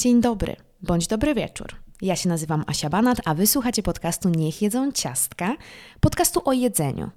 Dzień 0.00 0.20
dobry, 0.20 0.56
bądź 0.82 1.06
dobry 1.06 1.34
wieczór. 1.34 1.66
Ja 2.02 2.16
się 2.16 2.28
nazywam 2.28 2.64
Asia 2.66 2.90
Banat, 2.90 3.18
a 3.24 3.34
wysłuchacie 3.34 3.82
podcastu 3.82 4.28
Niech 4.28 4.62
jedzą 4.62 4.92
ciastka, 4.92 5.56
podcastu 6.00 6.42
o 6.44 6.52
jedzeniu. 6.52 7.10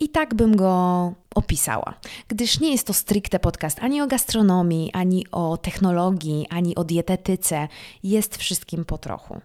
I 0.00 0.08
tak 0.08 0.34
bym 0.34 0.56
go 0.56 1.12
opisała, 1.34 1.94
gdyż 2.28 2.60
nie 2.60 2.72
jest 2.72 2.86
to 2.86 2.92
stricte 2.92 3.38
podcast 3.38 3.78
ani 3.80 4.02
o 4.02 4.06
gastronomii, 4.06 4.90
ani 4.92 5.26
o 5.32 5.56
technologii, 5.56 6.46
ani 6.50 6.74
o 6.74 6.84
dietetyce. 6.84 7.68
Jest 8.02 8.36
wszystkim 8.36 8.84
po 8.84 8.98
trochu 8.98 9.40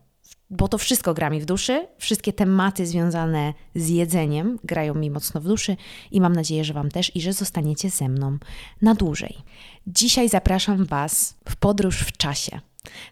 bo 0.50 0.68
to 0.68 0.77
wszystko 0.77 1.13
gra 1.13 1.29
mi 1.29 1.41
w 1.41 1.45
duszy, 1.45 1.88
wszystkie 1.97 2.34
tematy 2.34 2.86
związane 2.86 3.54
z 3.75 3.89
jedzeniem 3.89 4.59
grają 4.63 4.95
mi 4.95 5.11
mocno 5.11 5.41
w 5.41 5.43
duszy 5.43 5.77
i 6.11 6.21
mam 6.21 6.34
nadzieję, 6.34 6.63
że 6.63 6.73
Wam 6.73 6.89
też 6.89 7.16
i 7.16 7.21
że 7.21 7.34
zostaniecie 7.34 7.89
ze 7.89 8.09
mną 8.09 8.38
na 8.81 8.95
dłużej. 8.95 9.38
Dzisiaj 9.88 10.30
zapraszam 10.30 10.85
Was 10.85 11.35
w 11.49 11.55
podróż 11.55 11.99
w 11.99 12.17
czasie. 12.17 12.59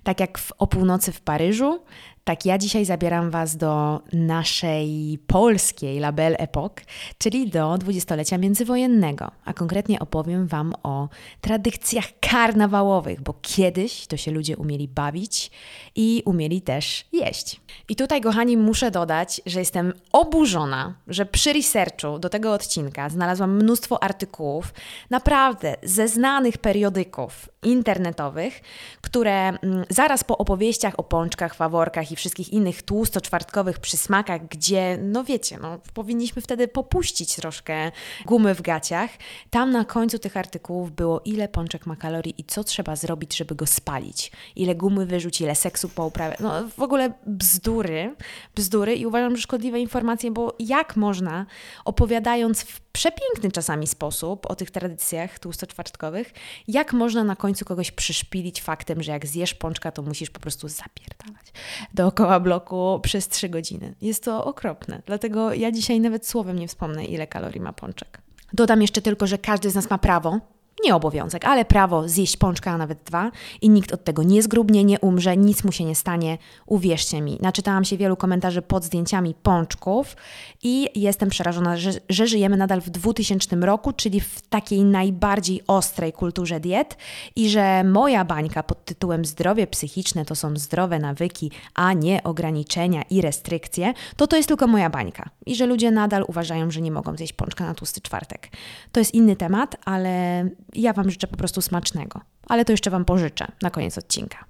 Tak 0.04 0.20
jak 0.20 0.38
w, 0.38 0.52
o 0.58 0.68
północy 0.68 1.12
w 1.12 1.22
Paryżu, 1.22 1.80
tak 2.28 2.46
ja 2.46 2.58
dzisiaj 2.58 2.86
zabieram 2.86 3.32
Was 3.32 3.58
do 3.58 4.02
naszej 4.14 5.20
polskiej 5.28 5.98
La 5.98 6.12
Belle 6.12 6.38
Époque, 6.38 6.84
czyli 7.18 7.50
do 7.50 7.78
dwudziestolecia 7.78 8.38
międzywojennego, 8.38 9.32
a 9.46 9.54
konkretnie 9.54 10.00
opowiem 10.00 10.48
Wam 10.48 10.74
o 10.84 11.10
tradycjach 11.42 12.06
karnawałowych, 12.20 13.22
bo 13.22 13.34
kiedyś 13.42 14.08
to 14.08 14.18
się 14.18 14.32
ludzie 14.32 14.58
umieli 14.58 14.88
bawić 14.88 15.52
i 15.96 16.24
umieli 16.26 16.62
też 16.62 17.06
jeść. 17.14 17.62
I 17.90 17.96
tutaj, 17.96 18.22
kochani, 18.22 18.58
muszę 18.58 18.92
dodać, 18.92 19.42
że 19.46 19.60
jestem 19.60 19.94
oburzona, 20.12 20.96
że 21.08 21.26
przy 21.26 21.54
researchu 21.54 22.20
do 22.20 22.30
tego 22.30 22.54
odcinka 22.54 23.10
znalazłam 23.10 23.56
mnóstwo 23.56 24.04
artykułów, 24.04 24.74
naprawdę 25.10 25.76
ze 25.84 26.08
znanych 26.08 26.58
periodyków 26.58 27.50
internetowych, 27.64 28.62
które 29.02 29.48
mm, 29.48 29.86
zaraz 29.90 30.24
po 30.24 30.38
opowieściach 30.38 30.94
o 30.98 31.04
pączkach, 31.04 31.56
faworkach 31.56 32.12
i 32.12 32.17
wszystkich 32.18 32.54
innych 32.54 32.84
tłusto-czwartkowych 32.84 33.80
przysmakach, 33.80 34.48
gdzie, 34.48 34.98
no 35.02 35.24
wiecie, 35.24 35.58
no, 35.62 35.80
powinniśmy 35.94 36.42
wtedy 36.42 36.68
popuścić 36.68 37.36
troszkę 37.36 37.92
gumy 38.26 38.56
w 38.56 38.62
gaciach, 38.62 39.10
tam 39.50 39.72
na 39.72 39.86
końcu 39.86 40.20
tych 40.20 40.38
artykułów 40.38 40.92
było, 40.92 41.22
ile 41.26 41.48
pączek 41.48 41.86
ma 41.86 41.96
kalorii 41.96 42.34
i 42.38 42.44
co 42.44 42.64
trzeba 42.64 42.96
zrobić, 42.96 43.38
żeby 43.38 43.56
go 43.56 43.66
spalić, 43.66 44.32
ile 44.56 44.76
gumy 44.76 45.06
wyrzucić, 45.06 45.42
ile 45.42 45.56
seksu 45.56 45.90
pouprawiać. 45.90 46.40
No 46.40 46.70
w 46.78 46.82
ogóle 46.82 47.14
bzdury, 47.28 48.16
bzdury 48.56 48.96
i 48.96 49.06
uważam, 49.06 49.36
że 49.36 49.42
szkodliwe 49.42 49.80
informacje, 49.80 50.32
bo 50.32 50.56
jak 50.60 50.96
można, 50.96 51.46
opowiadając 51.86 52.62
w 52.62 52.87
przepiękny 52.98 53.52
czasami 53.52 53.88
sposób 53.88 54.46
o 54.46 54.56
tych 54.56 54.72
tradycjach 54.72 55.40
tłustoczwartkowych, 55.40 56.34
jak 56.68 56.94
można 56.94 57.24
na 57.24 57.36
końcu 57.36 57.66
kogoś 57.66 57.92
przyszpilić 57.92 58.62
faktem, 58.62 59.04
że 59.04 59.12
jak 59.12 59.26
zjesz 59.26 59.54
pączka, 59.54 59.92
to 59.92 60.02
musisz 60.02 60.30
po 60.30 60.40
prostu 60.40 60.68
zapierdalać 60.68 61.54
dookoła 61.94 62.40
bloku 62.40 63.00
przez 63.04 63.28
trzy 63.28 63.50
godziny. 63.50 63.96
Jest 64.02 64.24
to 64.24 64.46
okropne. 64.46 65.02
Dlatego 65.06 65.54
ja 65.54 65.72
dzisiaj 65.72 66.00
nawet 66.00 66.28
słowem 66.28 66.60
nie 66.60 66.68
wspomnę, 66.68 67.06
ile 67.06 67.28
kalorii 67.28 67.62
ma 67.62 67.74
pączek. 67.74 68.22
Dodam 68.54 68.82
jeszcze 68.82 69.02
tylko, 69.02 69.28
że 69.28 69.38
każdy 69.38 69.70
z 69.70 69.76
nas 69.76 69.90
ma 69.90 69.98
prawo 69.98 70.40
nie 70.84 70.96
obowiązek, 70.96 71.46
ale 71.46 71.66
prawo 71.66 72.10
zjeść 72.10 72.38
pączka, 72.38 72.72
a 72.72 72.78
nawet 72.78 73.04
dwa 73.04 73.32
i 73.62 73.70
nikt 73.70 73.92
od 73.92 74.04
tego 74.04 74.24
nie 74.24 74.44
zgrubnie, 74.44 74.84
nie 74.84 75.00
umrze, 75.00 75.38
nic 75.38 75.64
mu 75.64 75.72
się 75.72 75.84
nie 75.84 75.96
stanie, 75.96 76.38
uwierzcie 76.66 77.22
mi. 77.22 77.38
Naczytałam 77.42 77.86
się 77.86 77.98
wielu 77.98 78.18
komentarzy 78.18 78.62
pod 78.62 78.84
zdjęciami 78.84 79.36
pączków 79.44 80.16
i 80.64 80.90
jestem 80.96 81.30
przerażona, 81.30 81.78
że, 81.78 81.92
że 82.10 82.28
żyjemy 82.28 82.58
nadal 82.58 82.82
w 82.82 82.90
2000 82.90 83.56
roku, 83.56 83.94
czyli 83.94 84.20
w 84.20 84.42
takiej 84.42 84.84
najbardziej 84.84 85.62
ostrej 85.68 86.14
kulturze 86.14 86.60
diet 86.60 86.98
i 87.36 87.50
że 87.50 87.84
moja 87.84 88.26
bańka 88.26 88.64
pod 88.64 88.86
tytułem 88.86 89.26
zdrowie 89.26 89.68
psychiczne 89.68 90.26
to 90.26 90.36
są 90.36 90.56
zdrowe 90.56 91.00
nawyki, 91.00 91.52
a 91.74 91.94
nie 91.94 92.24
ograniczenia 92.24 93.02
i 93.10 93.22
restrykcje, 93.22 93.94
to 94.16 94.28
to 94.28 94.38
jest 94.38 94.48
tylko 94.48 94.68
moja 94.68 94.90
bańka 94.90 95.30
i 95.46 95.56
że 95.56 95.66
ludzie 95.66 95.92
nadal 95.92 96.26
uważają, 96.28 96.72
że 96.72 96.82
nie 96.82 96.92
mogą 96.92 97.16
zjeść 97.16 97.34
pączka 97.34 97.66
na 97.66 97.74
tłusty 97.74 98.02
czwartek. 98.02 98.50
To 98.92 99.00
jest 99.00 99.14
inny 99.14 99.36
temat, 99.36 99.76
ale 99.86 100.50
ja 100.74 100.94
Wam 100.94 101.12
życzę 101.12 101.28
po 101.28 101.38
prostu 101.38 101.62
smacznego. 101.62 102.22
Ale 102.48 102.66
to 102.66 102.74
jeszcze 102.74 102.90
Wam 102.90 103.06
pożyczę 103.06 103.48
na 103.62 103.70
koniec 103.70 103.98
odcinka. 103.98 104.46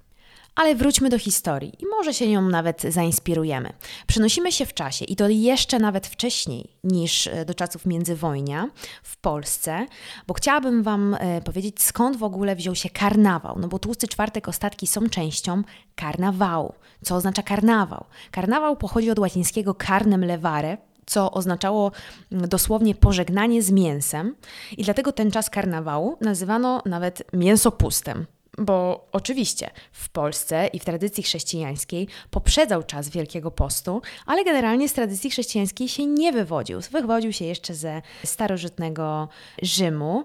Ale 0.58 0.74
wróćmy 0.74 1.08
do 1.08 1.18
historii 1.18 1.72
i 1.78 1.86
może 1.86 2.14
się 2.14 2.28
nią 2.28 2.42
nawet 2.42 2.82
zainspirujemy. 2.82 3.72
Przenosimy 4.06 4.52
się 4.52 4.66
w 4.66 4.74
czasie 4.74 5.04
i 5.04 5.16
to 5.16 5.28
jeszcze 5.28 5.78
nawet 5.78 6.06
wcześniej 6.06 6.72
niż 6.84 7.26
e, 7.26 7.44
do 7.44 7.54
czasów 7.54 7.86
międzywojnia 7.86 8.70
w 9.02 9.16
Polsce, 9.16 9.86
bo 10.26 10.34
chciałabym 10.34 10.82
Wam 10.82 11.14
e, 11.14 11.42
powiedzieć, 11.42 11.82
skąd 11.82 12.16
w 12.16 12.22
ogóle 12.22 12.56
wziął 12.56 12.74
się 12.74 12.90
karnawał. 12.90 13.58
No 13.58 13.68
bo 13.68 13.78
tłusty 13.78 14.08
czwartek 14.08 14.48
ostatki 14.48 14.86
są 14.86 15.08
częścią 15.08 15.62
karnawału. 15.94 16.74
Co 17.04 17.16
oznacza 17.16 17.42
karnawał? 17.42 18.04
Karnawał 18.30 18.76
pochodzi 18.76 19.10
od 19.10 19.18
łacińskiego 19.18 19.74
carnem 19.86 20.24
levare, 20.24 20.78
co 21.08 21.30
oznaczało 21.30 21.92
dosłownie 22.30 22.94
pożegnanie 22.94 23.62
z 23.62 23.70
mięsem, 23.70 24.36
i 24.76 24.84
dlatego 24.84 25.12
ten 25.12 25.30
czas 25.30 25.50
karnawału 25.50 26.16
nazywano 26.20 26.82
nawet 26.86 27.22
mięsopustem. 27.32 28.26
Bo 28.60 29.08
oczywiście 29.12 29.70
w 29.92 30.08
Polsce 30.08 30.66
i 30.66 30.78
w 30.78 30.84
tradycji 30.84 31.22
chrześcijańskiej 31.22 32.08
poprzedzał 32.30 32.82
czas 32.82 33.08
Wielkiego 33.08 33.50
Postu, 33.50 34.02
ale 34.26 34.44
generalnie 34.44 34.88
z 34.88 34.92
tradycji 34.92 35.30
chrześcijańskiej 35.30 35.88
się 35.88 36.06
nie 36.06 36.32
wywodził. 36.32 36.80
Wywodził 36.90 37.32
się 37.32 37.44
jeszcze 37.44 37.74
ze 37.74 38.02
starożytnego 38.24 39.28
Rzymu. 39.62 40.24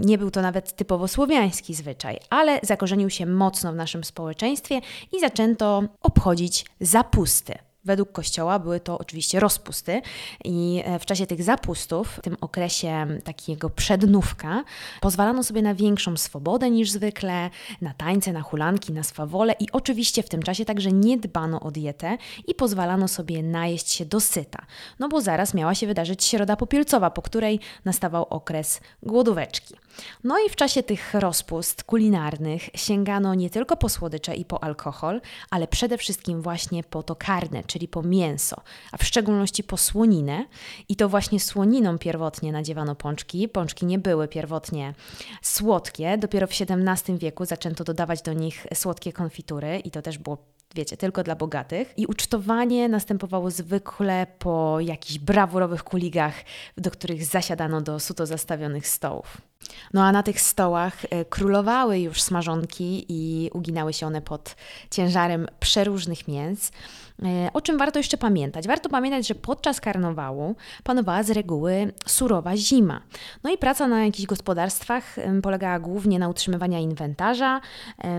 Nie 0.00 0.18
był 0.18 0.30
to 0.30 0.42
nawet 0.42 0.76
typowo 0.76 1.08
słowiański 1.08 1.74
zwyczaj, 1.74 2.18
ale 2.30 2.60
zakorzenił 2.62 3.10
się 3.10 3.26
mocno 3.26 3.72
w 3.72 3.76
naszym 3.76 4.04
społeczeństwie 4.04 4.80
i 5.12 5.20
zaczęto 5.20 5.82
obchodzić 6.00 6.66
zapusty. 6.80 7.67
Według 7.88 8.12
Kościoła 8.12 8.58
były 8.58 8.80
to 8.80 8.98
oczywiście 8.98 9.40
rozpusty 9.40 10.02
i 10.44 10.82
e, 10.84 10.98
w 10.98 11.06
czasie 11.06 11.26
tych 11.26 11.42
zapustów, 11.42 12.08
w 12.08 12.20
tym 12.20 12.36
okresie 12.40 13.06
takiego 13.24 13.70
przednówka, 13.70 14.64
pozwalano 15.00 15.42
sobie 15.42 15.62
na 15.62 15.74
większą 15.74 16.16
swobodę 16.16 16.70
niż 16.70 16.90
zwykle, 16.90 17.50
na 17.80 17.94
tańce, 17.94 18.32
na 18.32 18.42
hulanki, 18.42 18.92
na 18.92 19.02
swawole 19.02 19.54
i 19.60 19.72
oczywiście 19.72 20.22
w 20.22 20.28
tym 20.28 20.42
czasie 20.42 20.64
także 20.64 20.92
nie 20.92 21.18
dbano 21.18 21.60
o 21.60 21.70
dietę 21.70 22.18
i 22.46 22.54
pozwalano 22.54 23.08
sobie 23.08 23.42
najeść 23.42 23.92
się 23.92 24.04
dosyta, 24.04 24.66
no 24.98 25.08
bo 25.08 25.20
zaraz 25.20 25.54
miała 25.54 25.74
się 25.74 25.86
wydarzyć 25.86 26.24
środa 26.24 26.56
popielcowa, 26.56 27.10
po 27.10 27.22
której 27.22 27.60
nastawał 27.84 28.26
okres 28.30 28.80
głodóweczki. 29.02 29.74
No 30.24 30.38
i 30.46 30.50
w 30.50 30.56
czasie 30.56 30.82
tych 30.82 31.14
rozpust 31.14 31.84
kulinarnych 31.84 32.62
sięgano 32.74 33.34
nie 33.34 33.50
tylko 33.50 33.76
po 33.76 33.88
słodycze 33.88 34.34
i 34.34 34.44
po 34.44 34.64
alkohol, 34.64 35.20
ale 35.50 35.68
przede 35.68 35.98
wszystkim 35.98 36.42
właśnie 36.42 36.84
po 36.84 37.02
to 37.02 37.16
karne, 37.16 37.62
czyli 37.66 37.88
po 37.88 38.02
mięso, 38.02 38.56
a 38.92 38.96
w 38.96 39.04
szczególności 39.04 39.64
po 39.64 39.76
słoninę. 39.76 40.44
I 40.88 40.96
to 40.96 41.08
właśnie 41.08 41.40
słoniną 41.40 41.98
pierwotnie 41.98 42.52
nadziewano 42.52 42.94
pączki. 42.94 43.48
Pączki 43.48 43.86
nie 43.86 43.98
były 43.98 44.28
pierwotnie 44.28 44.94
słodkie. 45.42 46.18
Dopiero 46.18 46.46
w 46.46 46.50
XVII 46.50 47.18
wieku 47.18 47.44
zaczęto 47.44 47.84
dodawać 47.84 48.22
do 48.22 48.32
nich 48.32 48.66
słodkie 48.74 49.12
konfitury 49.12 49.78
i 49.78 49.90
to 49.90 50.02
też 50.02 50.18
było 50.18 50.38
wiecie, 50.74 50.96
tylko 50.96 51.22
dla 51.22 51.36
bogatych. 51.36 51.94
I 51.96 52.06
ucztowanie 52.06 52.88
następowało 52.88 53.50
zwykle 53.50 54.26
po 54.38 54.80
jakichś 54.80 55.18
brawurowych 55.18 55.84
kuligach, 55.84 56.34
do 56.76 56.90
których 56.90 57.24
zasiadano 57.24 57.80
do 57.80 58.00
suto 58.00 58.26
zastawionych 58.26 58.88
stołów. 58.88 59.38
No 59.94 60.04
a 60.04 60.12
na 60.12 60.22
tych 60.22 60.40
stołach 60.40 61.04
e, 61.10 61.24
królowały 61.24 61.98
już 61.98 62.22
smażonki 62.22 63.06
i 63.08 63.50
uginały 63.52 63.92
się 63.92 64.06
one 64.06 64.22
pod 64.22 64.56
ciężarem 64.90 65.46
przeróżnych 65.60 66.28
mięs. 66.28 66.72
E, 67.24 67.50
o 67.52 67.60
czym 67.60 67.78
warto 67.78 67.98
jeszcze 67.98 68.16
pamiętać? 68.16 68.66
Warto 68.66 68.88
pamiętać, 68.88 69.26
że 69.28 69.34
podczas 69.34 69.80
karnawału 69.80 70.56
panowała 70.84 71.22
z 71.22 71.30
reguły 71.30 71.92
surowa 72.06 72.56
zima. 72.56 73.02
No 73.44 73.50
i 73.50 73.58
praca 73.58 73.88
na 73.88 74.04
jakichś 74.04 74.26
gospodarstwach 74.26 75.16
polegała 75.42 75.78
głównie 75.78 76.18
na 76.18 76.28
utrzymywaniu 76.28 76.78
inwentarza, 76.78 77.60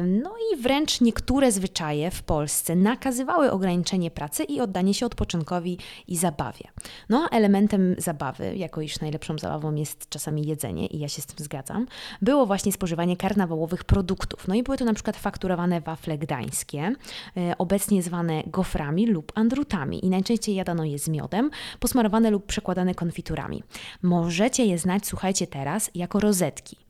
no 0.05 0.33
i 0.53 0.57
wręcz 0.57 1.01
niektóre 1.01 1.51
zwyczaje 1.51 2.11
w 2.11 2.23
Polsce 2.23 2.75
nakazywały 2.75 3.51
ograniczenie 3.51 4.11
pracy 4.11 4.43
i 4.43 4.61
oddanie 4.61 4.93
się 4.93 5.05
odpoczynkowi 5.05 5.77
i 6.07 6.17
zabawie. 6.17 6.63
No 7.09 7.27
a 7.31 7.35
elementem 7.35 7.95
zabawy, 7.97 8.55
jako 8.55 8.81
iż 8.81 8.99
najlepszą 8.99 9.37
zabawą 9.37 9.75
jest 9.75 10.09
czasami 10.09 10.47
jedzenie, 10.47 10.87
i 10.87 10.99
ja 10.99 11.07
się 11.07 11.21
z 11.21 11.25
tym 11.25 11.45
zgadzam, 11.45 11.87
było 12.21 12.45
właśnie 12.45 12.71
spożywanie 12.71 13.17
karnawałowych 13.17 13.83
produktów. 13.83 14.47
No 14.47 14.55
i 14.55 14.63
były 14.63 14.77
to 14.77 14.85
na 14.85 14.93
przykład 14.93 15.17
fakturowane 15.17 15.81
wafle 15.81 16.17
gdańskie, 16.17 16.95
e, 17.37 17.57
obecnie 17.57 18.03
zwane 18.03 18.43
goframi, 18.47 18.88
lub 18.91 19.31
andrutami 19.35 20.05
i 20.05 20.09
najczęściej 20.09 20.55
jadano 20.55 20.83
je 20.83 20.99
z 20.99 21.07
miodem, 21.07 21.49
posmarowane 21.79 22.29
lub 22.31 22.45
przekładane 22.45 22.95
konfiturami. 22.95 23.63
Możecie 24.01 24.65
je 24.65 24.77
znać, 24.77 25.07
słuchajcie 25.07 25.47
teraz, 25.47 25.91
jako 25.95 26.19
rozetki. 26.19 26.88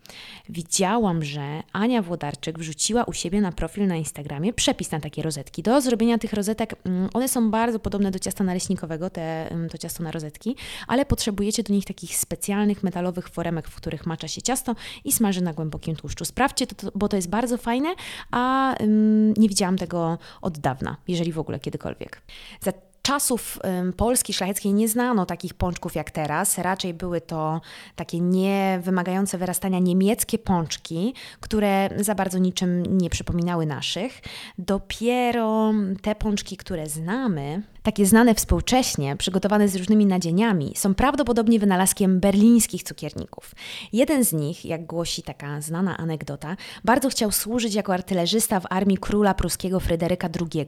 Widziałam, 0.49 1.23
że 1.23 1.63
Ania 1.73 2.01
Włodarczyk 2.01 2.59
wrzuciła 2.59 3.03
u 3.03 3.13
siebie 3.13 3.41
na 3.41 3.51
profil 3.51 3.87
na 3.87 3.95
Instagramie 3.95 4.53
przepis 4.53 4.91
na 4.91 4.99
takie 4.99 5.21
rozetki. 5.21 5.63
Do 5.63 5.81
zrobienia 5.81 6.17
tych 6.17 6.33
rozetek, 6.33 6.75
mm, 6.85 7.09
one 7.13 7.27
są 7.27 7.51
bardzo 7.51 7.79
podobne 7.79 8.11
do 8.11 8.19
ciasta 8.19 8.43
naleśnikowego, 8.43 9.09
te, 9.09 9.51
mm, 9.51 9.69
to 9.69 9.77
ciasto 9.77 10.03
na 10.03 10.11
rozetki, 10.11 10.55
ale 10.87 11.05
potrzebujecie 11.05 11.63
do 11.63 11.73
nich 11.73 11.85
takich 11.85 12.17
specjalnych 12.17 12.83
metalowych 12.83 13.29
foremek, 13.29 13.67
w 13.67 13.75
których 13.75 14.05
macza 14.05 14.27
się 14.27 14.41
ciasto 14.41 14.75
i 15.03 15.11
smaży 15.11 15.41
na 15.41 15.53
głębokim 15.53 15.95
tłuszczu. 15.95 16.25
Sprawdźcie 16.25 16.67
to, 16.67 16.91
bo 16.95 17.07
to 17.07 17.15
jest 17.15 17.29
bardzo 17.29 17.57
fajne, 17.57 17.89
a 18.31 18.75
um, 18.79 19.33
nie 19.33 19.49
widziałam 19.49 19.77
tego 19.77 20.17
od 20.41 20.59
dawna, 20.59 20.97
jeżeli 21.07 21.31
w 21.31 21.39
ogóle 21.39 21.59
kiedykolwiek. 21.59 22.21
Za 22.61 22.71
czasów 23.01 23.59
Polski 23.97 24.33
szlacheckiej 24.33 24.73
nie 24.73 24.87
znano 24.87 25.25
takich 25.25 25.53
pączków 25.53 25.95
jak 25.95 26.11
teraz. 26.11 26.57
Raczej 26.57 26.93
były 26.93 27.21
to 27.21 27.61
takie 27.95 28.19
nie 28.19 28.79
wymagające 28.83 29.37
wyrastania 29.37 29.79
niemieckie 29.79 30.37
pączki, 30.37 31.13
które 31.39 31.89
za 31.97 32.15
bardzo 32.15 32.37
niczym 32.37 32.97
nie 32.97 33.09
przypominały 33.09 33.65
naszych. 33.65 34.21
Dopiero 34.57 35.73
te 36.01 36.15
pączki, 36.15 36.57
które 36.57 36.89
znamy, 36.89 37.61
takie 37.83 38.05
znane 38.05 38.35
współcześnie, 38.35 39.15
przygotowane 39.15 39.67
z 39.67 39.75
różnymi 39.75 40.05
nadzieniami, 40.05 40.73
są 40.75 40.95
prawdopodobnie 40.95 41.59
wynalazkiem 41.59 42.19
berlińskich 42.19 42.83
cukierników. 42.83 43.55
Jeden 43.93 44.25
z 44.25 44.33
nich, 44.33 44.65
jak 44.65 44.85
głosi 44.85 45.23
taka 45.23 45.61
znana 45.61 45.97
anegdota, 45.97 46.55
bardzo 46.85 47.09
chciał 47.09 47.31
służyć 47.31 47.73
jako 47.73 47.93
artylerzysta 47.93 48.59
w 48.59 48.65
armii 48.69 48.97
króla 48.97 49.33
pruskiego 49.33 49.79
Fryderyka 49.79 50.29
II, 50.39 50.67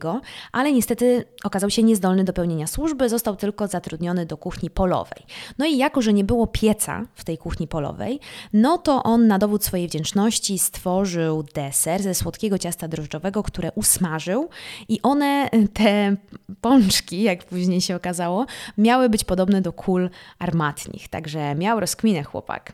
ale 0.52 0.72
niestety 0.72 1.25
okazał 1.44 1.69
się 1.69 1.84
niezdolny 1.84 2.24
do 2.24 2.34
pełnienia 2.34 2.68
służby, 2.68 3.10
został 3.10 3.36
tylko 3.36 3.68
zatrudniony 3.68 4.25
do 4.25 4.38
kuchni 4.38 4.69
polowej. 4.69 5.24
No 5.57 5.66
i 5.66 5.78
jako, 5.78 6.02
że 6.02 6.14
nie 6.14 6.24
było 6.24 6.48
pieca 6.48 7.06
w 7.16 7.24
tej 7.24 7.38
kuchni 7.38 7.68
polowej, 7.68 8.19
no 8.54 8.78
to 8.78 9.04
on 9.04 9.28
na 9.28 9.40
dowód 9.40 9.66
swojej 9.66 9.88
wdzięczności 9.88 10.60
stworzył 10.60 11.44
deser 11.44 12.04
ze 12.04 12.16
słodkiego 12.16 12.57
ciasta 12.57 12.88
drożdżowego, 12.88 13.44
które 13.44 13.72
usmażył 13.72 14.50
i 14.90 15.00
one, 15.02 15.50
te 15.74 16.16
pączki, 16.62 17.00
jak 17.12 17.44
później 17.44 17.81
się 17.81 17.95
okazało, 17.95 18.45
miały 18.77 19.09
być 19.09 19.24
podobne 19.24 19.62
do 19.62 19.74
kul 19.74 20.09
armatnich, 20.39 21.07
także 21.07 21.56
miał 21.56 21.80
rozkminę 21.80 22.24
chłopak. 22.24 22.74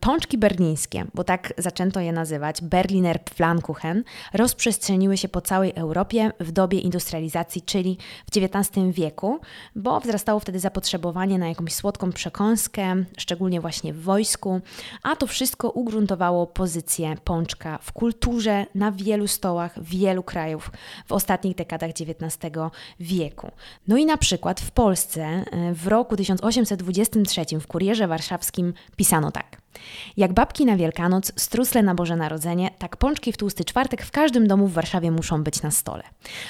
Pączki 0.00 0.38
berlińskie, 0.38 1.04
bo 1.14 1.24
tak 1.24 1.52
zaczęto 1.58 2.00
je 2.00 2.12
nazywać, 2.12 2.62
Berliner 2.62 3.24
Pfannkuchen, 3.24 4.04
rozprzestrzeniły 4.32 5.16
się 5.16 5.28
po 5.28 5.40
całej 5.40 5.72
Europie 5.74 6.32
w 6.40 6.52
dobie 6.52 6.78
industrializacji, 6.78 7.62
czyli 7.62 7.98
w 8.32 8.36
XIX 8.36 8.86
wieku, 8.90 9.40
bo 9.76 10.00
wzrastało 10.00 10.40
wtedy 10.40 10.58
zapotrzebowanie 10.60 11.38
na 11.38 11.48
jakąś 11.48 11.74
słodką 11.74 12.12
przekąskę, 12.12 13.04
szczególnie 13.18 13.60
właśnie 13.60 13.92
w 13.92 14.02
wojsku, 14.02 14.60
a 15.02 15.16
to 15.16 15.26
wszystko 15.26 15.70
ugruntowało 15.70 16.46
pozycję 16.46 17.14
pączka 17.24 17.78
w 17.78 17.92
kulturze 17.92 18.66
na 18.74 18.92
wielu 18.92 19.28
stołach 19.28 19.82
wielu 19.82 20.22
krajów 20.22 20.70
w 21.06 21.12
ostatnich 21.12 21.56
dekadach 21.56 21.90
XIX 21.90 22.52
wieku. 23.00 23.50
No 23.88 23.96
i 23.96 24.06
na 24.06 24.16
przykład 24.16 24.60
w 24.60 24.70
Polsce 24.70 25.22
e, 25.22 25.74
w 25.74 25.86
roku 25.86 26.16
1823 26.16 27.60
w 27.60 27.66
Kurierze 27.66 28.08
Warszawskim 28.08 28.74
pisano 28.96 29.30
tak. 29.30 29.68
Jak 30.16 30.32
babki 30.32 30.66
na 30.66 30.76
Wielkanoc, 30.76 31.32
strusle 31.36 31.82
na 31.82 31.94
Boże 31.94 32.16
Narodzenie, 32.16 32.70
tak 32.78 32.96
pączki 32.96 33.32
w 33.32 33.36
tłusty 33.36 33.64
czwartek 33.64 34.02
w 34.02 34.10
każdym 34.10 34.46
domu 34.48 34.66
w 34.66 34.72
Warszawie 34.72 35.10
muszą 35.10 35.42
być 35.42 35.62
na 35.62 35.70
stole. 35.70 36.02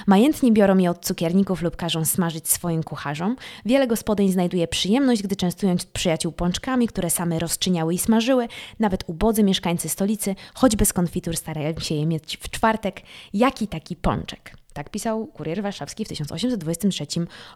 Majętni 0.06 0.52
biorą 0.52 0.78
je 0.78 0.90
od 0.90 1.04
cukierników 1.04 1.62
lub 1.62 1.76
każą 1.76 2.04
smażyć 2.04 2.48
swoim 2.48 2.82
kucharzom. 2.82 3.36
Wiele 3.64 3.86
gospodyń 3.86 4.32
znajduje 4.32 4.68
przyjemność, 4.68 5.22
gdy 5.22 5.36
częstując 5.36 5.86
przyjaciół 5.86 6.32
pączkami, 6.32 6.88
które 6.88 7.10
same 7.10 7.38
rozczyniały 7.38 7.94
i 7.94 7.98
smażyły, 7.98 8.48
nawet 8.78 9.04
ubodzy 9.06 9.42
mieszkańcy 9.42 9.88
stolicy, 9.88 10.34
choćby 10.54 10.84
z 10.84 10.92
konfitur 10.92 11.36
starają 11.36 11.78
się 11.80 11.94
je 11.94 12.06
mieć 12.06 12.36
w 12.36 12.50
czwartek, 12.50 13.00
jaki 13.32 13.68
taki 13.68 13.96
pączek. 13.96 14.58
Tak 14.78 14.90
pisał 14.90 15.26
Kurier 15.26 15.62
Warszawski 15.62 16.04
w 16.04 16.08
1823 16.08 17.06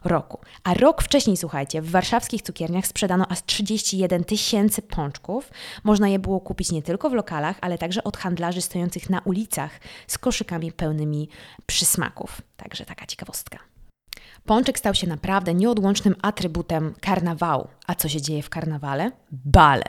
roku. 0.03 0.39
A 0.63 0.73
rok 0.73 1.03
wcześniej, 1.03 1.37
słuchajcie, 1.37 1.81
w 1.81 1.91
warszawskich 1.91 2.41
cukierniach 2.41 2.87
sprzedano 2.87 3.27
aż 3.27 3.45
31 3.45 4.23
tysięcy 4.23 4.81
pączków. 4.81 5.51
Można 5.83 6.09
je 6.09 6.19
było 6.19 6.39
kupić 6.39 6.71
nie 6.71 6.81
tylko 6.81 7.09
w 7.09 7.13
lokalach, 7.13 7.57
ale 7.61 7.77
także 7.77 8.03
od 8.03 8.17
handlarzy 8.17 8.61
stojących 8.61 9.09
na 9.09 9.19
ulicach 9.19 9.79
z 10.07 10.17
koszykami 10.17 10.71
pełnymi 10.71 11.29
przysmaków. 11.65 12.41
Także 12.57 12.85
taka 12.85 13.05
ciekawostka. 13.05 13.59
Pączek 14.45 14.79
stał 14.79 14.93
się 14.93 15.07
naprawdę 15.07 15.53
nieodłącznym 15.53 16.15
atrybutem 16.21 16.93
karnawału. 17.01 17.67
A 17.87 17.95
co 17.95 18.09
się 18.09 18.21
dzieje 18.21 18.43
w 18.43 18.49
karnawale? 18.49 19.11
Bale. 19.31 19.83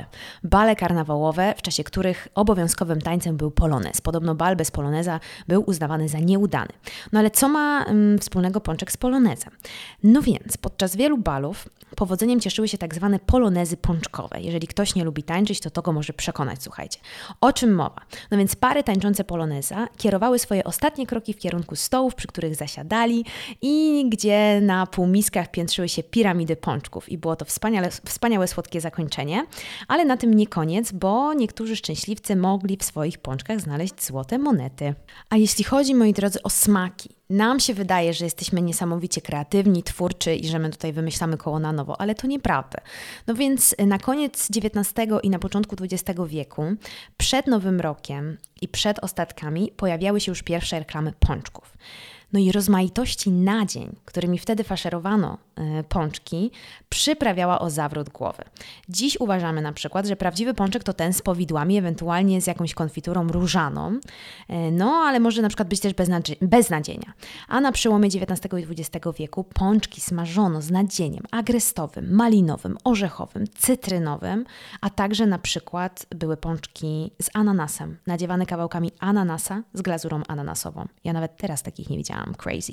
Bale 0.45 0.77
karnawałowe, 0.77 1.55
w 1.57 1.63
czasie 1.63 1.85
których 1.85 2.29
obowiązkowym 2.35 3.01
tańcem 3.01 3.37
był 3.37 3.51
polonez. 3.51 4.01
Podobno 4.01 4.35
bal 4.35 4.57
bez 4.57 4.71
poloneza 4.71 5.21
był 5.49 5.65
uznawany 5.67 6.09
za 6.09 6.19
nieudany. 6.19 6.69
No 7.13 7.19
ale 7.19 7.31
co 7.31 7.49
ma 7.49 7.85
mm, 7.85 8.19
wspólnego 8.19 8.61
pączek 8.61 8.93
z 8.93 8.97
polonezem? 8.97 9.51
No 10.03 10.23
więc, 10.23 10.57
podczas 10.57 10.97
wielu 10.97 11.19
balów 11.19 11.69
powodzeniem 11.97 12.41
cieszyły 12.41 12.69
się 12.69 12.79
tak 12.79 12.95
zwane 12.95 13.19
polonezy 13.19 13.77
pączkowe. 13.77 14.41
Jeżeli 14.41 14.67
ktoś 14.67 14.95
nie 14.95 15.05
lubi 15.05 15.23
tańczyć, 15.23 15.61
to 15.61 15.71
to 15.71 15.83
go 15.83 15.93
może 15.93 16.13
przekonać, 16.13 16.63
słuchajcie. 16.63 16.99
O 17.41 17.53
czym 17.53 17.75
mowa? 17.75 18.01
No 18.31 18.39
więc 18.39 18.57
pary 18.57 18.83
tańczące 18.83 19.25
poloneza 19.25 19.89
kierowały 19.97 20.39
swoje 20.39 20.65
ostatnie 20.65 21.07
kroki 21.07 21.35
w 21.35 21.39
kierunku 21.39 21.77
stołów, 21.77 22.15
przy 22.15 22.27
których 22.27 22.55
zasiadali 22.55 23.25
i 23.63 24.05
gdzie 24.09 24.61
na 24.63 24.87
półmiskach 24.87 25.51
piętrzyły 25.51 25.89
się 25.89 26.03
piramidy 26.03 26.57
pączków. 26.57 27.09
I 27.09 27.19
było 27.19 27.37
to 27.37 27.45
wspaniale, 27.45 27.84
wspaniałe, 27.91 28.49
słodkie 28.49 28.81
zakończenie. 28.81 29.47
Ale 29.89 30.05
na 30.05 30.17
tym 30.17 30.35
nie 30.35 30.47
koniec, 30.47 30.93
bo 30.93 31.35
niektórzy 31.35 31.77
szczęśliwcy 31.77 32.37
mogli 32.37 32.77
w 32.77 32.85
swoich 32.85 33.19
pączkach 33.19 33.61
znaleźć 33.61 34.05
złote 34.05 34.39
monety. 34.39 34.95
A 35.31 35.37
jeśli 35.37 35.65
chodzi, 35.65 35.95
moi 35.95 36.13
drodzy, 36.13 36.43
o 36.43 36.51
smaki, 36.51 37.11
nam 37.31 37.61
się 37.61 37.75
wydaje, 37.75 38.15
że 38.15 38.25
jesteśmy 38.25 38.63
niesamowicie 38.63 39.21
kreatywni, 39.21 39.83
twórczy 39.83 40.35
i 40.35 40.49
że 40.49 40.59
my 40.59 40.71
tutaj 40.71 40.93
wymyślamy 40.93 41.37
koło 41.37 41.59
na 41.59 41.73
nowo, 41.73 42.01
ale 42.01 42.15
to 42.15 42.27
nieprawda. 42.27 42.79
No 43.27 43.35
więc 43.35 43.75
na 43.87 43.99
koniec 43.99 44.49
XIX 44.57 45.11
i 45.23 45.31
na 45.31 45.39
początku 45.39 45.77
XX 45.81 46.21
wieku, 46.27 46.63
przed 47.17 47.47
Nowym 47.47 47.81
Rokiem 47.81 48.37
i 48.63 48.69
przed 48.69 48.99
ostatkami 48.99 49.73
pojawiały 49.77 50.21
się 50.21 50.33
już 50.33 50.43
pierwsze 50.43 50.79
reklamy 50.79 51.13
pączków. 51.13 51.77
No 52.35 52.41
i 52.41 52.53
rozmaitości 52.53 53.31
nadzień, 53.31 53.97
którymi 54.05 54.39
wtedy 54.39 54.65
faszerowano 54.65 55.39
e, 55.57 55.85
pączki, 55.85 56.51
przyprawiała 56.89 57.59
o 57.59 57.71
zawrót 57.71 58.09
głowy. 58.09 58.43
Dziś 58.89 59.21
uważamy 59.21 59.63
na 59.63 59.73
przykład, 59.73 60.07
że 60.07 60.17
prawdziwy 60.17 60.55
pączek 60.55 60.85
to 60.85 60.93
ten 60.93 61.13
z 61.13 61.23
powidłami, 61.23 61.79
ewentualnie 61.79 62.41
z 62.41 62.47
jakąś 62.47 62.75
konfiturą 62.75 63.29
różaną, 63.29 64.01
e, 64.49 64.71
no 64.71 64.87
ale 64.91 65.21
może 65.21 65.43
na 65.43 65.49
przykład 65.49 65.69
być 65.69 65.81
też 65.81 65.95
bez, 65.95 66.09
bez 66.41 66.71
nadzienia. 66.71 67.13
A 67.49 67.61
na 67.61 67.73
przełomie 67.73 68.07
XIX 68.07 68.55
i 68.59 68.83
XX 68.83 69.07
wieku 69.19 69.45
pączki 69.45 70.01
smażono 70.01 70.63
z 70.63 70.71
nadzieniem 70.71 71.23
agrestowym, 71.31 72.15
malinowym, 72.15 72.79
orzechowym, 72.85 73.45
cytrynowym, 73.59 74.45
a 74.81 74.91
także 74.91 75.27
na 75.27 75.39
przykład 75.39 76.07
były 76.11 76.37
pączki 76.37 77.11
z 77.23 77.31
ananasem, 77.35 77.97
nadziewane 78.07 78.47
kawałkami 78.47 78.93
ananasa 78.99 79.63
z 79.75 79.83
glazurą 79.83 80.23
ananasową. 80.29 80.87
Ja 81.05 81.13
nawet 81.13 81.37
teraz 81.37 81.63
takich 81.63 81.91
nie 81.91 81.97
widziałam 81.97 82.24
crazy. 82.33 82.73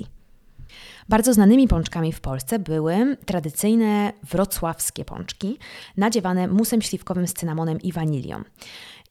Bardzo 1.08 1.34
znanymi 1.34 1.68
pączkami 1.68 2.12
w 2.12 2.20
Polsce 2.20 2.58
były 2.58 3.16
tradycyjne 3.26 4.12
wrocławskie 4.30 5.04
pączki, 5.04 5.58
nadziewane 5.96 6.48
musem 6.48 6.82
śliwkowym 6.82 7.26
z 7.26 7.32
cynamonem 7.32 7.80
i 7.80 7.92
wanilią. 7.92 8.42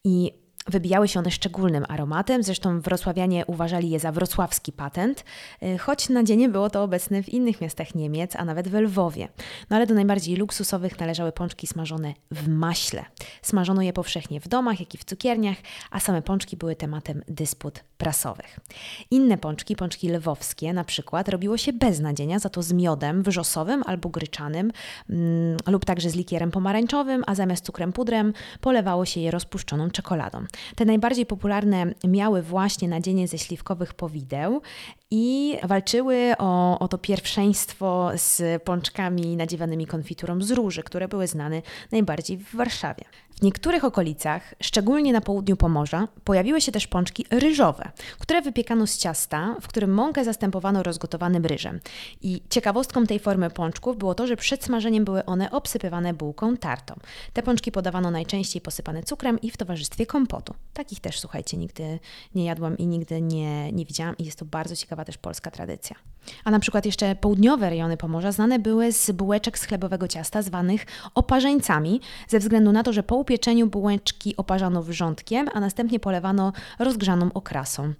I 0.03 0.31
Wybijały 0.67 1.07
się 1.07 1.19
one 1.19 1.31
szczególnym 1.31 1.85
aromatem, 1.89 2.43
zresztą 2.43 2.81
wrocławianie 2.81 3.45
uważali 3.45 3.89
je 3.89 3.99
za 3.99 4.11
wrocławski 4.11 4.71
patent, 4.71 5.25
y, 5.63 5.77
choć 5.77 6.09
na 6.09 6.23
dzień 6.23 6.49
było 6.49 6.69
to 6.69 6.83
obecne 6.83 7.23
w 7.23 7.29
innych 7.29 7.61
miastach 7.61 7.95
Niemiec, 7.95 8.35
a 8.35 8.45
nawet 8.45 8.67
w 8.67 8.73
Lwowie. 8.73 9.27
No 9.69 9.75
ale 9.75 9.87
do 9.87 9.93
najbardziej 9.93 10.35
luksusowych 10.35 10.99
należały 10.99 11.31
pączki 11.31 11.67
smażone 11.67 12.13
w 12.31 12.47
maśle. 12.47 13.05
Smażono 13.41 13.81
je 13.81 13.93
powszechnie 13.93 14.39
w 14.39 14.47
domach, 14.47 14.79
jak 14.79 14.93
i 14.95 14.97
w 14.97 15.03
cukierniach, 15.03 15.57
a 15.91 15.99
same 15.99 16.21
pączki 16.21 16.57
były 16.57 16.75
tematem 16.75 17.21
dysput 17.27 17.83
prasowych. 17.97 18.59
Inne 19.11 19.37
pączki, 19.37 19.75
pączki 19.75 20.09
lwowskie 20.09 20.73
na 20.73 20.83
przykład, 20.83 21.29
robiło 21.29 21.57
się 21.57 21.73
bez 21.73 21.99
nadzienia, 21.99 22.39
za 22.39 22.49
to 22.49 22.63
z 22.63 22.73
miodem 22.73 23.23
wrzosowym 23.23 23.83
albo 23.85 24.09
gryczanym 24.09 24.71
mm, 25.09 25.57
lub 25.67 25.85
także 25.85 26.09
z 26.09 26.15
likierem 26.15 26.51
pomarańczowym, 26.51 27.23
a 27.27 27.35
zamiast 27.35 27.65
cukrem 27.65 27.93
pudrem 27.93 28.33
polewało 28.61 29.05
się 29.05 29.19
je 29.19 29.31
rozpuszczoną 29.31 29.91
czekoladą. 29.91 30.45
Te 30.75 30.85
najbardziej 30.85 31.25
popularne 31.25 31.85
miały 32.07 32.41
właśnie 32.41 32.87
nadzienie 32.87 33.27
ze 33.27 33.37
śliwkowych 33.37 33.93
powideł 33.93 34.61
i 35.11 35.57
walczyły 35.63 36.33
o, 36.37 36.79
o 36.79 36.87
to 36.87 36.97
pierwszeństwo 36.97 38.11
z 38.15 38.63
pączkami 38.63 39.37
nadziewanymi 39.37 39.87
konfiturą 39.87 40.41
z 40.41 40.51
róży, 40.51 40.83
które 40.83 41.07
były 41.07 41.27
znane 41.27 41.61
najbardziej 41.91 42.37
w 42.37 42.55
Warszawie. 42.55 43.03
W 43.41 43.43
niektórych 43.43 43.83
okolicach, 43.83 44.55
szczególnie 44.63 45.13
na 45.13 45.21
południu 45.21 45.57
Pomorza, 45.57 46.07
pojawiły 46.23 46.61
się 46.61 46.71
też 46.71 46.87
pączki 46.87 47.25
ryżowe, 47.29 47.91
które 48.19 48.41
wypiekano 48.41 48.87
z 48.87 48.97
ciasta, 48.97 49.55
w 49.61 49.67
którym 49.67 49.93
mąkę 49.93 50.25
zastępowano 50.25 50.83
rozgotowanym 50.83 51.45
ryżem. 51.45 51.79
I 52.21 52.41
ciekawostką 52.49 53.05
tej 53.05 53.19
formy 53.19 53.49
pączków 53.49 53.97
było 53.97 54.15
to, 54.15 54.27
że 54.27 54.37
przed 54.37 54.63
smażeniem 54.63 55.05
były 55.05 55.25
one 55.25 55.51
obsypywane 55.51 56.13
bułką 56.13 56.57
tartą. 56.57 56.95
Te 57.33 57.43
pączki 57.43 57.71
podawano 57.71 58.11
najczęściej 58.11 58.61
posypane 58.61 59.03
cukrem 59.03 59.41
i 59.41 59.51
w 59.51 59.57
towarzystwie 59.57 60.05
kompotu. 60.05 60.40
Takich 60.73 60.99
też, 60.99 61.19
słuchajcie, 61.19 61.57
nigdy 61.57 61.99
nie 62.35 62.45
jadłam 62.45 62.77
i 62.77 62.87
nigdy 62.87 63.21
nie, 63.21 63.71
nie 63.71 63.85
widziałam 63.85 64.17
i 64.17 64.25
jest 64.25 64.39
to 64.39 64.45
bardzo 64.45 64.75
ciekawa 64.75 65.05
też 65.05 65.17
polska 65.17 65.51
tradycja. 65.51 65.95
A 66.43 66.51
na 66.51 66.59
przykład 66.59 66.85
jeszcze 66.85 67.15
południowe 67.15 67.69
rejony 67.69 67.97
Pomorza 67.97 68.31
znane 68.31 68.59
były 68.59 68.91
z 68.91 69.11
bułeczek 69.11 69.59
z 69.59 69.63
chlebowego 69.63 70.07
ciasta 70.07 70.41
zwanych 70.41 70.85
oparzeńcami, 71.15 72.01
ze 72.27 72.39
względu 72.39 72.71
na 72.71 72.83
to, 72.83 72.93
że 72.93 73.03
po 73.03 73.15
upieczeniu 73.15 73.67
bułeczki 73.67 74.37
oparzano 74.37 74.83
wrzątkiem, 74.83 75.49
a 75.53 75.59
następnie 75.59 75.99
polewano 75.99 76.53
rozgrzaną 76.79 77.33
okrasą. 77.33 77.93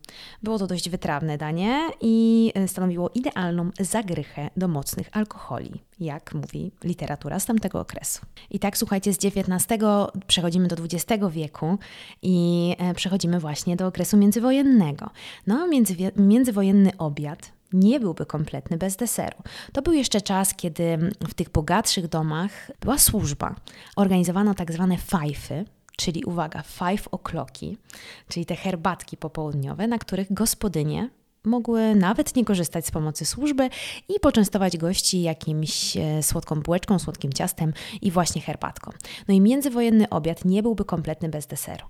Było 0.43 0.59
to 0.59 0.67
dość 0.67 0.89
wytrawne 0.89 1.37
danie 1.37 1.79
i 2.01 2.53
stanowiło 2.67 3.09
idealną 3.09 3.69
zagrychę 3.79 4.49
do 4.57 4.67
mocnych 4.67 5.09
alkoholi, 5.11 5.71
jak 5.99 6.33
mówi 6.33 6.71
literatura 6.83 7.39
z 7.39 7.45
tamtego 7.45 7.79
okresu. 7.79 8.21
I 8.49 8.59
tak 8.59 8.77
słuchajcie, 8.77 9.13
z 9.13 9.17
XIX 9.25 9.83
przechodzimy 10.27 10.67
do 10.67 10.75
XX 10.75 11.23
wieku 11.31 11.77
i 12.21 12.75
e, 12.79 12.93
przechodzimy 12.93 13.39
właśnie 13.39 13.75
do 13.75 13.87
okresu 13.87 14.17
międzywojennego. 14.17 15.09
No, 15.47 15.67
międzywojenny 16.15 16.97
obiad 16.97 17.51
nie 17.73 17.99
byłby 17.99 18.25
kompletny 18.25 18.77
bez 18.77 18.95
deseru. 18.95 19.37
To 19.73 19.81
był 19.81 19.93
jeszcze 19.93 20.21
czas, 20.21 20.53
kiedy 20.53 20.97
w 21.27 21.33
tych 21.33 21.49
bogatszych 21.49 22.07
domach 22.07 22.71
była 22.81 22.97
służba. 22.97 23.55
Organizowano 23.95 24.53
tak 24.53 24.71
zwane 24.71 24.97
fajfy, 24.97 25.65
czyli 25.97 26.23
uwaga, 26.23 26.61
five 26.61 27.09
o'clocki, 27.09 27.77
czyli 28.27 28.45
te 28.45 28.55
herbatki 28.55 29.17
popołudniowe, 29.17 29.87
na 29.87 29.97
których 29.97 30.33
gospodynie 30.33 31.09
mogły 31.43 31.95
nawet 31.95 32.35
nie 32.35 32.45
korzystać 32.45 32.85
z 32.85 32.91
pomocy 32.91 33.25
służby 33.25 33.69
i 34.09 34.19
poczęstować 34.19 34.77
gości 34.77 35.21
jakimś 35.21 35.97
e, 35.97 36.23
słodką 36.23 36.61
bułeczką, 36.61 36.99
słodkim 36.99 37.33
ciastem 37.33 37.73
i 38.01 38.11
właśnie 38.11 38.41
herbatką. 38.41 38.91
No 39.27 39.33
i 39.33 39.41
międzywojenny 39.41 40.09
obiad 40.09 40.45
nie 40.45 40.63
byłby 40.63 40.85
kompletny 40.85 41.29
bez 41.29 41.47
deseru. 41.47 41.85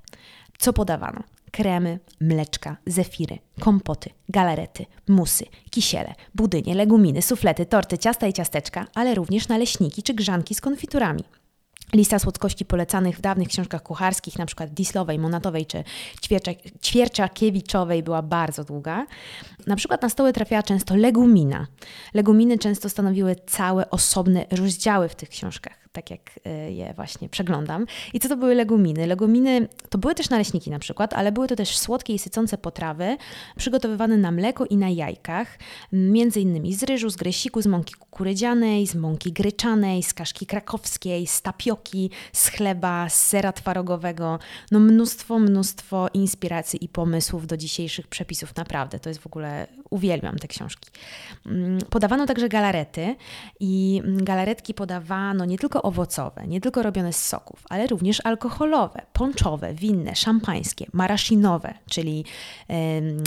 Co 0.58 0.74
podawano? 0.74 1.24
Kremy, 1.52 2.00
mleczka, 2.22 2.78
zefiry, 2.86 3.40
kompoty, 3.60 4.10
galarety, 4.30 4.86
musy, 5.08 5.46
kisiele, 5.70 6.14
budynie, 6.36 6.76
leguminy, 6.76 7.22
suflety, 7.22 7.66
torty, 7.66 7.98
ciasta 7.98 8.28
i 8.28 8.34
ciasteczka, 8.34 8.88
ale 8.96 9.16
również 9.16 9.48
naleśniki 9.48 10.04
czy 10.04 10.14
grzanki 10.14 10.56
z 10.56 10.62
konfiturami. 10.62 11.24
Lista 11.94 12.20
słodkości 12.20 12.66
polecanych 12.66 13.18
w 13.18 13.22
dawnych 13.22 13.48
książkach 13.48 13.84
kucharskich, 13.84 14.36
np. 14.36 14.68
Dislowej, 14.68 15.20
Monatowej 15.20 15.66
czy 15.66 15.84
Ćwierczakiewiczowej 16.82 18.04
była 18.04 18.22
bardzo 18.22 18.64
długa. 18.64 19.06
Na 19.68 19.76
przykład 19.76 20.02
na 20.02 20.10
stoły 20.10 20.34
trafiała 20.34 20.64
często 20.64 20.96
legumina. 20.96 21.68
Leguminy 22.14 22.58
często 22.58 22.90
stanowiły 22.90 23.36
całe 23.48 23.90
osobne 23.90 24.46
rozdziały 24.52 25.10
w 25.10 25.16
tych 25.16 25.30
książkach 25.30 25.81
tak 25.92 26.12
jak 26.12 26.40
e, 26.46 26.72
je 26.72 26.94
właśnie 26.94 27.30
przeglądam. 27.30 27.86
I 28.14 28.20
co 28.20 28.30
to 28.30 28.38
były 28.38 28.56
leguminy? 28.56 29.08
Leguminy 29.08 29.68
to 29.90 29.98
były 29.98 30.16
też 30.16 30.30
naleśniki 30.30 30.70
na 30.70 30.80
przykład, 30.80 31.14
ale 31.14 31.32
były 31.32 31.48
to 31.48 31.56
też 31.56 31.78
słodkie 31.78 32.14
i 32.14 32.20
sycące 32.20 32.58
potrawy 32.58 33.18
przygotowywane 33.58 34.18
na 34.18 34.32
mleko 34.32 34.66
i 34.66 34.78
na 34.78 34.90
jajkach, 34.90 35.60
między 35.92 36.42
innymi 36.42 36.74
z 36.74 36.84
ryżu, 36.84 37.10
z 37.10 37.16
gresiku, 37.16 37.62
z 37.62 37.68
mąki 37.68 37.94
kukurydzianej, 37.94 38.88
z 38.88 38.96
mąki 38.96 39.32
gryczanej, 39.32 40.04
z 40.04 40.14
kaszki 40.14 40.46
krakowskiej, 40.46 41.28
z 41.28 41.42
tapioki, 41.42 42.10
z 42.34 42.48
chleba, 42.48 43.10
z 43.10 43.28
sera 43.28 43.54
twarogowego. 43.54 44.40
No 44.72 44.80
mnóstwo, 44.80 45.40
mnóstwo 45.40 46.08
inspiracji 46.14 46.86
i 46.86 46.90
pomysłów 46.90 47.48
do 47.48 47.58
dzisiejszych 47.58 48.08
przepisów. 48.08 48.56
Naprawdę, 48.56 49.00
to 49.00 49.10
jest 49.10 49.22
w 49.22 49.28
ogóle, 49.28 49.68
uwielbiam 49.90 50.38
te 50.38 50.48
książki. 50.48 50.90
Mm, 51.46 51.80
podawano 51.90 52.26
także 52.26 52.50
galarety 52.50 53.16
i 53.60 54.02
galaretki 54.06 54.74
podawano 54.74 55.46
nie 55.46 55.58
tylko 55.58 55.81
owocowe, 55.82 56.48
nie 56.48 56.62
tylko 56.62 56.84
robione 56.84 57.14
z 57.14 57.26
soków, 57.26 57.64
ale 57.70 57.88
również 57.88 58.22
alkoholowe, 58.26 59.02
ponczowe, 59.14 59.74
winne, 59.74 60.16
szampańskie, 60.16 60.86
maraszinowe, 60.94 61.74
czyli 61.90 62.26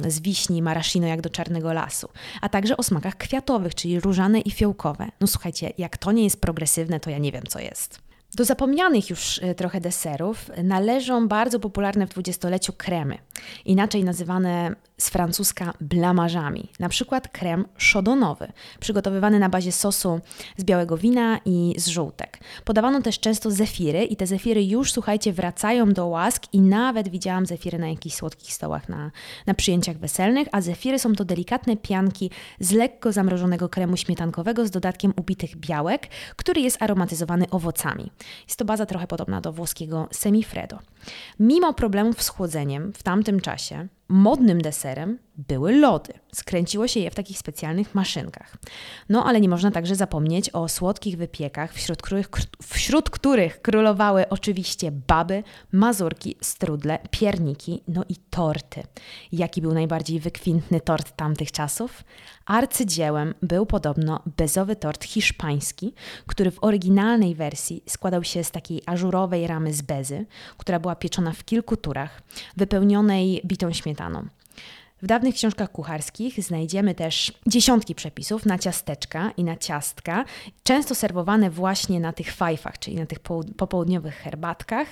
yy, 0.02 0.10
z 0.10 0.20
wiśni 0.20 0.62
maraszino 0.62 1.06
jak 1.06 1.20
do 1.20 1.30
czarnego 1.30 1.72
lasu, 1.72 2.08
a 2.40 2.48
także 2.48 2.76
o 2.76 2.82
smakach 2.82 3.16
kwiatowych, 3.16 3.74
czyli 3.74 4.00
różane 4.00 4.40
i 4.40 4.50
fiołkowe. 4.50 5.08
No 5.20 5.26
słuchajcie, 5.26 5.72
jak 5.78 5.98
to 5.98 6.12
nie 6.12 6.24
jest 6.24 6.40
progresywne, 6.40 7.00
to 7.00 7.10
ja 7.10 7.18
nie 7.18 7.32
wiem, 7.32 7.44
co 7.48 7.58
jest. 7.58 8.04
Do 8.34 8.44
zapomnianych 8.44 9.10
już 9.10 9.40
e, 9.42 9.54
trochę 9.54 9.80
deserów 9.80 10.50
należą 10.64 11.28
bardzo 11.28 11.60
popularne 11.60 12.06
w 12.06 12.10
dwudziestoleciu 12.10 12.72
kremy, 12.72 13.18
inaczej 13.64 14.04
nazywane 14.04 14.74
z 14.98 15.10
francuska 15.10 15.72
blamarzami, 15.80 16.68
na 16.80 16.88
przykład 16.88 17.28
krem 17.28 17.64
szodonowy, 17.76 18.52
przygotowywany 18.80 19.38
na 19.38 19.48
bazie 19.48 19.72
sosu 19.72 20.20
z 20.56 20.64
białego 20.64 20.96
wina 20.96 21.40
i 21.44 21.74
z 21.76 21.86
żółtek. 21.86 22.38
Podawano 22.64 23.02
też 23.02 23.20
często 23.20 23.50
zefiry 23.50 24.04
i 24.04 24.16
te 24.16 24.26
zefiry 24.26 24.64
już, 24.64 24.92
słuchajcie, 24.92 25.32
wracają 25.32 25.92
do 25.92 26.06
łask 26.06 26.42
i 26.52 26.60
nawet 26.60 27.08
widziałam 27.08 27.46
zefiry 27.46 27.78
na 27.78 27.88
jakichś 27.88 28.16
słodkich 28.16 28.52
stołach 28.52 28.88
na, 28.88 29.10
na 29.46 29.54
przyjęciach 29.54 29.98
weselnych, 29.98 30.48
a 30.52 30.60
zefiry 30.60 30.98
są 30.98 31.14
to 31.14 31.24
delikatne 31.24 31.76
pianki 31.76 32.30
z 32.60 32.72
lekko 32.72 33.12
zamrożonego 33.12 33.68
kremu 33.68 33.96
śmietankowego 33.96 34.66
z 34.66 34.70
dodatkiem 34.70 35.12
ubitych 35.16 35.56
białek, 35.56 36.08
który 36.36 36.60
jest 36.60 36.82
aromatyzowany 36.82 37.50
owocami. 37.50 38.10
Jest 38.46 38.58
to 38.58 38.64
baza 38.64 38.86
trochę 38.86 39.06
podobna 39.06 39.40
do 39.40 39.52
włoskiego 39.52 40.08
semifredo. 40.12 40.78
Mimo 41.40 41.74
problemów 41.74 42.22
z 42.22 42.28
chłodzeniem 42.28 42.92
w 42.92 43.02
tamtym 43.02 43.40
czasie, 43.40 43.88
modnym 44.14 44.62
deserem 44.62 45.18
były 45.36 45.72
lody. 45.72 46.12
Skręciło 46.34 46.88
się 46.88 47.00
je 47.00 47.10
w 47.10 47.14
takich 47.14 47.38
specjalnych 47.38 47.94
maszynkach. 47.94 48.56
No 49.08 49.24
ale 49.24 49.40
nie 49.40 49.48
można 49.48 49.70
także 49.70 49.96
zapomnieć 49.96 50.50
o 50.50 50.68
słodkich 50.68 51.16
wypiekach, 51.16 51.72
wśród 51.72 52.02
których, 52.02 52.28
wśród 52.62 53.10
których 53.10 53.62
królowały 53.62 54.28
oczywiście 54.28 54.92
baby, 54.92 55.42
mazurki, 55.72 56.36
strudle, 56.40 56.98
pierniki, 57.10 57.82
no 57.88 58.04
i 58.08 58.16
torty. 58.16 58.82
Jaki 59.32 59.62
był 59.62 59.74
najbardziej 59.74 60.20
wykwintny 60.20 60.80
tort 60.80 61.16
tamtych 61.16 61.52
czasów? 61.52 62.04
Arcydziełem 62.46 63.34
był 63.42 63.66
podobno 63.66 64.22
bezowy 64.36 64.76
tort 64.76 65.04
hiszpański, 65.04 65.94
który 66.26 66.50
w 66.50 66.64
oryginalnej 66.64 67.34
wersji 67.34 67.82
składał 67.88 68.24
się 68.24 68.44
z 68.44 68.50
takiej 68.50 68.82
ażurowej 68.86 69.46
ramy 69.46 69.72
z 69.72 69.82
bezy, 69.82 70.26
która 70.58 70.80
była 70.80 70.96
pieczona 70.96 71.32
w 71.32 71.44
kilku 71.44 71.76
turach, 71.76 72.22
wypełnionej 72.56 73.40
bitą 73.44 73.72
śmietaną. 73.72 74.28
W 75.04 75.06
dawnych 75.06 75.34
książkach 75.34 75.72
kucharskich 75.72 76.42
znajdziemy 76.42 76.94
też 76.94 77.32
dziesiątki 77.46 77.94
przepisów 77.94 78.46
na 78.46 78.58
ciasteczka 78.58 79.30
i 79.36 79.44
na 79.44 79.56
ciastka, 79.56 80.24
często 80.62 80.94
serwowane 80.94 81.50
właśnie 81.50 82.00
na 82.00 82.12
tych 82.12 82.32
fajfach, 82.32 82.78
czyli 82.78 82.96
na 82.96 83.06
tych 83.06 83.18
popołudniowych 83.56 84.14
herbatkach. 84.14 84.88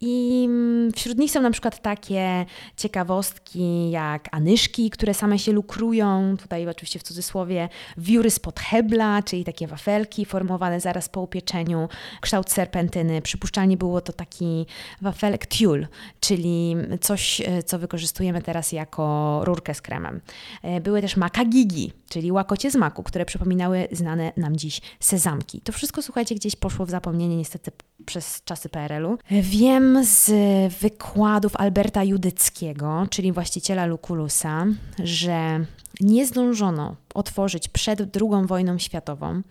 I 0.00 0.44
mm, 0.46 0.92
wśród 0.92 1.18
nich 1.18 1.30
są 1.30 1.42
na 1.42 1.50
przykład 1.50 1.82
takie 1.82 2.46
ciekawostki 2.76 3.90
jak 3.90 4.28
anyszki, 4.30 4.90
które 4.90 5.14
same 5.14 5.38
się 5.38 5.52
lukrują, 5.52 6.36
tutaj 6.36 6.68
oczywiście 6.68 6.98
w 6.98 7.02
cudzysłowie, 7.02 7.68
wióry 7.96 8.30
spod 8.30 8.60
hebla, 8.60 9.22
czyli 9.22 9.44
takie 9.44 9.66
wafelki 9.66 10.24
formowane 10.24 10.80
zaraz 10.80 11.08
po 11.08 11.20
upieczeniu, 11.20 11.88
kształt 12.20 12.50
serpentyny. 12.50 13.22
Przypuszczalnie 13.22 13.76
było 13.76 14.00
to 14.00 14.12
taki 14.12 14.66
wafelek 15.02 15.46
tiul, 15.46 15.86
czyli 16.20 16.76
coś, 17.00 17.40
e, 17.40 17.62
co 17.62 17.78
wykorzystujemy 17.78 18.42
teraz 18.42 18.72
jako 18.72 19.41
rurkę 19.44 19.74
z 19.74 19.82
kremem. 19.82 20.20
E, 20.62 20.80
były 20.80 21.02
też 21.02 21.16
makagigi, 21.16 21.92
czyli 22.08 22.32
łakocie 22.32 22.70
z 22.70 22.76
maku, 22.76 23.02
które 23.02 23.24
przypominały 23.24 23.88
znane 23.92 24.32
nam 24.36 24.56
dziś 24.56 24.80
sezamki. 25.00 25.60
To 25.60 25.72
wszystko, 25.72 26.02
słuchajcie, 26.02 26.34
gdzieś 26.34 26.56
poszło 26.56 26.86
w 26.86 26.90
zapomnienie 26.90 27.36
niestety 27.36 27.70
przez 28.06 28.42
czasy 28.44 28.68
PRL-u. 28.68 29.12
E, 29.30 29.42
wiem 29.42 30.04
z 30.04 30.30
wykładów 30.74 31.56
Alberta 31.56 32.04
Judyckiego, 32.04 33.06
czyli 33.10 33.32
właściciela 33.32 33.86
Lukulusa, 33.86 34.66
że 35.04 35.64
nie 36.02 36.26
zdążono 36.26 36.96
otworzyć 37.14 37.68
przed 37.68 38.00
II 38.00 38.46
wojną 38.46 38.78
światową 38.78 39.42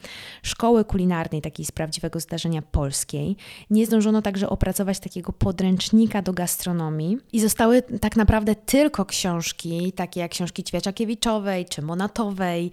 szkoły 0.44 0.86
kulinarnej, 0.86 1.42
takiej 1.42 1.66
z 1.66 1.72
prawdziwego 1.72 2.20
zdarzenia 2.20 2.62
polskiej. 2.62 3.36
Nie 3.70 3.86
zdążono 3.86 4.22
także 4.22 4.50
opracować 4.50 5.00
takiego 5.00 5.34
podręcznika 5.34 6.22
do 6.22 6.34
gastronomii 6.34 7.18
i 7.34 7.40
zostały 7.40 7.82
tak 7.82 8.16
naprawdę 8.16 8.56
tylko 8.56 9.06
książki, 9.06 9.92
takie 9.92 10.20
jak 10.20 10.32
książki 10.32 10.64
Ćwieczakiewiczowej 10.64 11.66
czy 11.66 11.82
Monatowej 11.82 12.72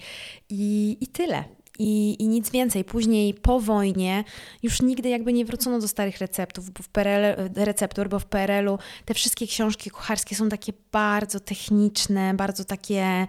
i, 0.48 0.96
i 1.00 1.06
tyle. 1.06 1.44
I, 1.78 2.22
I 2.22 2.28
nic 2.28 2.50
więcej. 2.50 2.84
Później 2.84 3.34
po 3.34 3.60
wojnie 3.60 4.24
już 4.62 4.82
nigdy 4.82 5.08
jakby 5.08 5.32
nie 5.32 5.44
wrócono 5.44 5.80
do 5.80 5.88
starych 5.88 6.18
receptów, 6.18 6.70
bo 6.70 6.82
w 6.82 6.88
PRL, 6.88 7.50
receptur, 7.54 8.08
bo 8.08 8.18
w 8.18 8.26
PRL-u 8.26 8.78
te 9.04 9.14
wszystkie 9.14 9.46
książki 9.46 9.90
kucharskie 9.90 10.36
są 10.36 10.48
takie 10.48 10.72
bardzo 10.92 11.40
techniczne, 11.40 12.34
bardzo 12.34 12.64
takie 12.64 13.26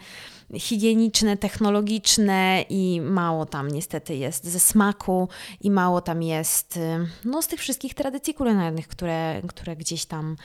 higieniczne, 0.54 1.38
technologiczne 1.38 2.66
i 2.70 3.02
mało 3.02 3.46
tam 3.46 3.68
niestety 3.68 4.16
jest 4.16 4.46
ze 4.46 4.60
smaku 4.60 5.30
i 5.62 5.72
mało 5.72 6.02
tam 6.02 6.24
jest 6.24 6.80
no, 7.26 7.42
z 7.42 7.48
tych 7.48 7.60
wszystkich 7.60 7.94
tradycji 7.94 8.34
kulinarnych, 8.34 8.88
które, 8.88 9.42
które 9.48 9.76
gdzieś 9.76 10.06
tam 10.06 10.36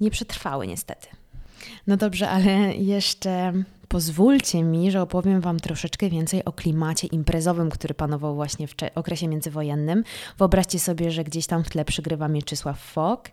nie 0.00 0.10
przetrwały 0.10 0.66
niestety. 0.66 1.08
No 1.86 1.96
dobrze, 1.96 2.30
ale 2.30 2.74
jeszcze 2.74 3.52
pozwólcie 3.88 4.62
mi, 4.62 4.90
że 4.90 5.02
opowiem 5.02 5.40
Wam 5.40 5.60
troszeczkę 5.60 6.08
więcej 6.08 6.44
o 6.44 6.52
klimacie 6.52 7.06
imprezowym, 7.06 7.70
który 7.70 7.94
panował 7.94 8.34
właśnie 8.34 8.68
w 8.68 8.74
okresie 8.94 9.28
międzywojennym. 9.28 10.04
Wyobraźcie 10.38 10.78
sobie, 10.78 11.10
że 11.10 11.24
gdzieś 11.24 11.46
tam 11.46 11.64
w 11.64 11.70
tle 11.70 11.84
przygrywa 11.84 12.28
Mieczysław 12.28 12.80
Fok 12.80 13.28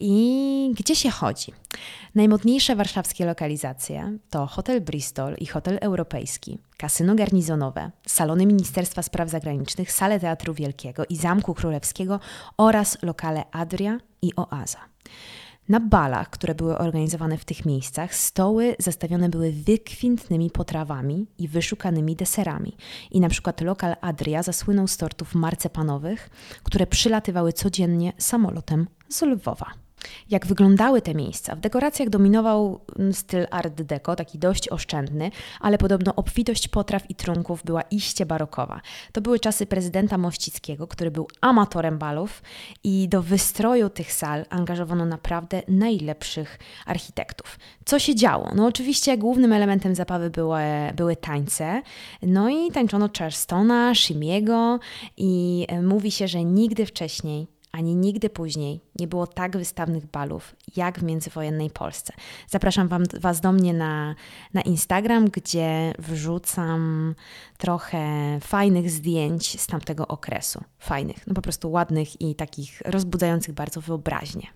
i 0.00 0.72
gdzie 0.78 0.96
się 0.96 1.10
chodzi? 1.10 1.52
Najmodniejsze 2.14 2.76
warszawskie 2.76 3.26
lokalizacje 3.26 4.18
to 4.30 4.46
Hotel 4.46 4.80
Bristol 4.80 5.34
i 5.34 5.46
Hotel 5.46 5.78
Europejski, 5.80 6.58
kasyno 6.76 7.14
garnizonowe, 7.14 7.90
salony 8.06 8.46
Ministerstwa 8.46 9.02
Spraw 9.02 9.28
Zagranicznych, 9.28 9.92
sale 9.92 10.20
Teatru 10.20 10.54
Wielkiego 10.54 11.04
i 11.08 11.16
Zamku 11.16 11.54
Królewskiego 11.54 12.20
oraz 12.56 12.98
lokale 13.02 13.44
Adria 13.52 13.98
i 14.22 14.32
Oaza. 14.36 14.78
Na 15.70 15.80
balach, 15.80 16.30
które 16.30 16.54
były 16.54 16.78
organizowane 16.78 17.38
w 17.38 17.44
tych 17.44 17.66
miejscach, 17.66 18.14
stoły 18.14 18.76
zastawione 18.78 19.28
były 19.28 19.52
wykwintnymi 19.52 20.50
potrawami 20.50 21.26
i 21.38 21.48
wyszukanymi 21.48 22.16
deserami. 22.16 22.76
I 23.10 23.20
na 23.20 23.28
przykład 23.28 23.60
lokal 23.60 23.96
Adria 24.00 24.42
zasłynął 24.42 24.88
z 24.88 24.96
tortów 24.96 25.34
marcepanowych, 25.34 26.30
które 26.62 26.86
przylatywały 26.86 27.52
codziennie 27.52 28.12
samolotem 28.18 28.86
z 29.08 29.22
Lwowa. 29.22 29.66
Jak 30.30 30.46
wyglądały 30.46 31.02
te 31.02 31.14
miejsca? 31.14 31.56
W 31.56 31.60
dekoracjach 31.60 32.08
dominował 32.08 32.80
mm, 32.98 33.12
styl 33.12 33.46
art 33.50 33.82
deco, 33.82 34.16
taki 34.16 34.38
dość 34.38 34.68
oszczędny, 34.68 35.30
ale 35.60 35.78
podobno 35.78 36.14
obfitość 36.14 36.68
potraw 36.68 37.10
i 37.10 37.14
trunków 37.14 37.64
była 37.64 37.82
iście 37.82 38.26
barokowa. 38.26 38.80
To 39.12 39.20
były 39.20 39.40
czasy 39.40 39.66
prezydenta 39.66 40.18
Mościckiego, 40.18 40.86
który 40.86 41.10
był 41.10 41.28
amatorem 41.40 41.98
balów 41.98 42.42
i 42.84 43.08
do 43.08 43.22
wystroju 43.22 43.90
tych 43.90 44.12
sal 44.12 44.46
angażowano 44.50 45.06
naprawdę 45.06 45.62
najlepszych 45.68 46.58
architektów. 46.86 47.58
Co 47.84 47.98
się 47.98 48.14
działo? 48.14 48.50
No 48.54 48.66
oczywiście 48.66 49.18
głównym 49.18 49.52
elementem 49.52 49.94
zabawy 49.94 50.30
były, 50.30 50.60
były 50.96 51.16
tańce, 51.16 51.82
no 52.22 52.48
i 52.48 52.70
tańczono 52.70 53.08
Charlestona, 53.18 53.94
Shimiego 53.94 54.78
i 55.16 55.66
e, 55.68 55.82
mówi 55.82 56.10
się, 56.10 56.28
że 56.28 56.44
nigdy 56.44 56.86
wcześniej 56.86 57.59
ani 57.72 57.96
nigdy 57.96 58.30
później 58.30 58.80
nie 58.98 59.08
było 59.08 59.26
tak 59.26 59.56
wystawnych 59.56 60.06
balów 60.06 60.56
jak 60.76 60.98
w 60.98 61.02
międzywojennej 61.02 61.70
Polsce. 61.70 62.12
Zapraszam 62.48 62.88
wam, 62.88 63.02
Was 63.20 63.40
do 63.40 63.52
mnie 63.52 63.74
na, 63.74 64.14
na 64.54 64.60
Instagram, 64.60 65.28
gdzie 65.28 65.92
wrzucam 65.98 67.14
trochę 67.58 68.38
fajnych 68.40 68.90
zdjęć 68.90 69.60
z 69.60 69.66
tamtego 69.66 70.08
okresu. 70.08 70.64
Fajnych, 70.78 71.26
no 71.26 71.34
po 71.34 71.42
prostu 71.42 71.70
ładnych 71.70 72.20
i 72.20 72.34
takich 72.34 72.80
rozbudzających 72.84 73.54
bardzo 73.54 73.80
wyobraźnię. 73.80 74.46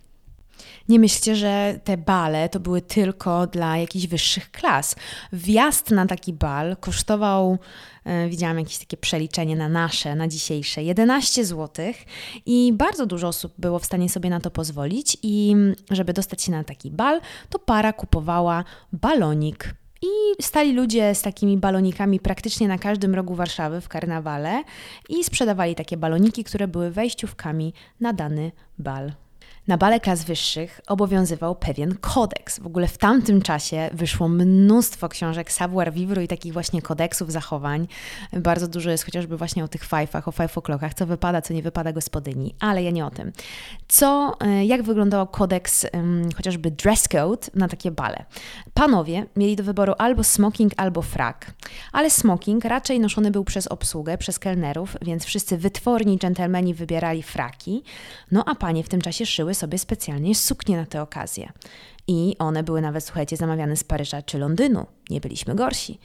Nie 0.88 0.98
myślcie, 0.98 1.36
że 1.36 1.80
te 1.84 1.96
bale 1.96 2.48
to 2.48 2.60
były 2.60 2.82
tylko 2.82 3.46
dla 3.46 3.76
jakichś 3.78 4.06
wyższych 4.06 4.50
klas. 4.50 4.96
Wjazd 5.32 5.90
na 5.90 6.06
taki 6.06 6.32
bal 6.32 6.76
kosztował, 6.76 7.58
e, 8.04 8.28
widziałam 8.28 8.58
jakieś 8.58 8.78
takie 8.78 8.96
przeliczenie 8.96 9.56
na 9.56 9.68
nasze, 9.68 10.14
na 10.14 10.28
dzisiejsze, 10.28 10.82
11 10.82 11.44
zł 11.44 11.86
i 12.46 12.72
bardzo 12.72 13.06
dużo 13.06 13.28
osób 13.28 13.52
było 13.58 13.78
w 13.78 13.84
stanie 13.84 14.08
sobie 14.08 14.30
na 14.30 14.40
to 14.40 14.50
pozwolić 14.50 15.16
i 15.22 15.56
żeby 15.90 16.12
dostać 16.12 16.42
się 16.42 16.52
na 16.52 16.64
taki 16.64 16.90
bal, 16.90 17.20
to 17.50 17.58
para 17.58 17.92
kupowała 17.92 18.64
balonik 18.92 19.74
i 20.04 20.42
stali 20.42 20.72
ludzie 20.72 21.14
z 21.14 21.22
takimi 21.22 21.58
balonikami 21.58 22.20
praktycznie 22.20 22.68
na 22.68 22.78
każdym 22.78 23.14
rogu 23.14 23.34
Warszawy 23.34 23.80
w 23.80 23.88
karnawale 23.88 24.64
i 25.08 25.24
sprzedawali 25.24 25.74
takie 25.74 25.96
baloniki, 25.96 26.44
które 26.44 26.68
były 26.68 26.90
wejściówkami 26.90 27.72
na 28.00 28.12
dany 28.12 28.52
bal. 28.78 29.23
Na 29.68 29.76
bale 29.76 30.00
klas 30.00 30.24
wyższych 30.24 30.80
obowiązywał 30.86 31.54
pewien 31.54 31.94
kodeks. 32.00 32.58
W 32.58 32.66
ogóle 32.66 32.88
w 32.88 32.98
tamtym 32.98 33.42
czasie 33.42 33.90
wyszło 33.92 34.28
mnóstwo 34.28 35.08
książek 35.08 35.52
savoir 35.52 35.92
vivre 35.92 36.24
i 36.24 36.28
takich 36.28 36.52
właśnie 36.52 36.82
kodeksów 36.82 37.32
zachowań. 37.32 37.88
Bardzo 38.32 38.68
dużo 38.68 38.90
jest 38.90 39.04
chociażby 39.04 39.36
właśnie 39.36 39.64
o 39.64 39.68
tych 39.68 39.84
fajfach, 39.84 40.28
o 40.28 40.32
five 40.32 40.54
o'clockach, 40.54 40.94
co 40.94 41.06
wypada, 41.06 41.42
co 41.42 41.54
nie 41.54 41.62
wypada 41.62 41.92
gospodyni, 41.92 42.54
ale 42.60 42.82
ja 42.82 42.90
nie 42.90 43.06
o 43.06 43.10
tym. 43.10 43.32
Co, 43.88 44.36
e, 44.40 44.64
jak 44.64 44.82
wyglądał 44.82 45.26
kodeks 45.26 45.86
chociażby 46.36 46.70
dress 46.70 47.08
code 47.08 47.48
na 47.54 47.68
takie 47.68 47.90
bale? 47.90 48.24
Panowie 48.74 49.26
mieli 49.36 49.56
do 49.56 49.64
wyboru 49.64 49.94
albo 49.98 50.24
smoking, 50.24 50.72
albo 50.76 51.02
frak, 51.02 51.52
ale 51.92 52.10
smoking 52.10 52.64
raczej 52.64 53.00
noszony 53.00 53.30
był 53.30 53.44
przez 53.44 53.66
obsługę, 53.66 54.18
przez 54.18 54.38
kelnerów, 54.38 54.96
więc 55.02 55.24
wszyscy 55.24 55.58
wytworni 55.58 56.18
dżentelmeni 56.18 56.74
wybierali 56.74 57.22
fraki, 57.22 57.82
no 58.32 58.44
a 58.46 58.54
panie 58.54 58.84
w 58.84 58.88
tym 58.88 59.00
czasie 59.00 59.26
szyły 59.26 59.53
sobie 59.54 59.78
specjalnie 59.78 60.34
suknie 60.34 60.76
na 60.76 60.86
tę 60.86 61.02
okazję. 61.02 61.52
I 62.06 62.36
one 62.38 62.62
były 62.62 62.80
nawet, 62.80 63.04
słuchajcie, 63.04 63.36
zamawiane 63.36 63.76
z 63.76 63.84
Paryża 63.84 64.22
czy 64.22 64.38
Londynu. 64.38 64.86
Nie 65.10 65.20
byliśmy 65.20 65.54
gorsi. 65.54 65.98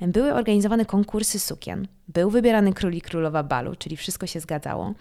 Były 0.00 0.34
organizowane 0.34 0.84
konkursy 0.84 1.38
sukien. 1.38 1.88
Był 2.08 2.30
wybierany 2.30 2.72
król 2.72 2.92
i 2.92 3.00
królowa 3.00 3.42
balu, 3.42 3.76
czyli 3.76 3.96
wszystko 3.96 4.26
się 4.26 4.40
zgadzało. 4.40 4.94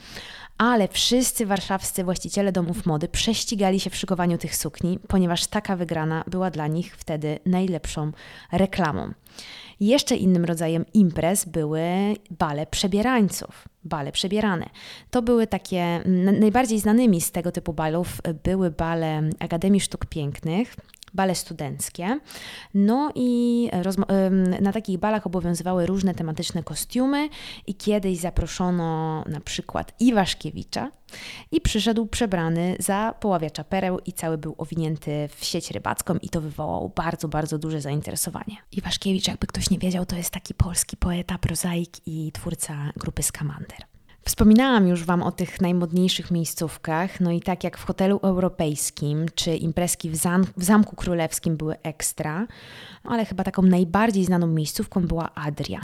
Ale 0.64 0.88
wszyscy 0.88 1.46
warszawscy 1.46 2.04
właściciele 2.04 2.52
domów 2.52 2.86
mody 2.86 3.08
prześcigali 3.08 3.80
się 3.80 3.90
w 3.90 3.96
szykowaniu 3.96 4.38
tych 4.38 4.56
sukni, 4.56 5.00
ponieważ 5.08 5.48
taka 5.48 5.76
wygrana 5.76 6.24
była 6.28 6.52
dla 6.52 6.68
nich 6.68 6.96
wtedy 6.98 7.40
najlepszą 7.46 8.12
reklamą. 8.52 9.14
Jeszcze 9.80 10.16
innym 10.16 10.46
rodzajem 10.46 10.86
imprez 10.94 11.46
były 11.46 11.82
bale 12.32 12.66
przebierańców, 12.66 13.68
bale 13.84 14.12
przebierane. 14.12 14.70
To 15.12 15.22
były 15.22 15.48
takie, 15.48 16.04
najbardziej 16.40 16.80
znanymi 16.80 17.22
z 17.22 17.32
tego 17.32 17.52
typu 17.52 17.74
balów 17.74 18.22
były 18.44 18.72
bale 18.72 19.30
Akademii 19.40 19.82
Sztuk 19.82 20.06
Pięknych, 20.06 20.76
bale 21.14 21.36
studenckie. 21.36 22.20
No 22.74 23.12
i 23.16 23.70
na 24.62 24.72
takich 24.72 24.98
balach 24.98 25.28
obowiązywały 25.28 25.86
różne 25.86 26.16
tematyczne 26.16 26.64
kostiumy 26.64 27.30
i 27.68 27.76
kiedyś 27.76 28.18
zaproszono 28.18 29.24
na 29.28 29.40
przykład 29.40 29.94
Iwaszkiewicza 30.00 30.92
i 31.52 31.62
przyszedł 31.62 32.06
przebrany 32.06 32.76
za 32.80 33.14
poławiacza 33.20 33.64
pereł 33.64 34.00
i 34.06 34.14
cały 34.14 34.38
był 34.38 34.56
owinięty 34.58 35.30
w 35.36 35.46
sieć 35.46 35.72
rybacką 35.72 36.16
i 36.22 36.30
to 36.30 36.42
wywołało 36.42 36.90
bardzo, 36.90 37.28
bardzo 37.28 37.58
duże 37.58 37.82
zainteresowanie. 37.82 38.58
Iwaszkiewicz, 38.72 39.28
jakby 39.28 39.48
ktoś 39.48 39.70
nie 39.70 39.80
wiedział, 39.80 40.06
to 40.06 40.16
jest 40.16 40.30
taki 40.30 40.54
polski 40.54 40.98
poeta, 40.98 41.38
prozaik 41.38 41.92
i 42.06 42.32
twórca 42.32 42.92
grupy 42.98 43.24
Skamander. 43.24 43.93
Wspominałam 44.26 44.88
już 44.88 45.04
Wam 45.04 45.24
o 45.24 45.32
tych 45.32 45.62
najmodniejszych 45.62 46.32
miejscówkach, 46.32 47.20
no 47.20 47.32
i 47.32 47.42
tak 47.42 47.64
jak 47.64 47.78
w 47.78 47.86
hotelu 47.86 48.20
europejskim 48.24 49.26
czy 49.36 49.56
imprezki 49.56 50.10
w, 50.10 50.16
zam 50.16 50.44
w 50.58 50.64
Zamku 50.64 50.96
Królewskim 50.96 51.58
były 51.58 51.76
ekstra, 51.82 52.48
ale 53.04 53.26
chyba 53.26 53.44
taką 53.44 53.62
najbardziej 53.62 54.26
znaną 54.26 54.48
miejscówką 54.48 55.08
była 55.08 55.36
Adria. 55.36 55.82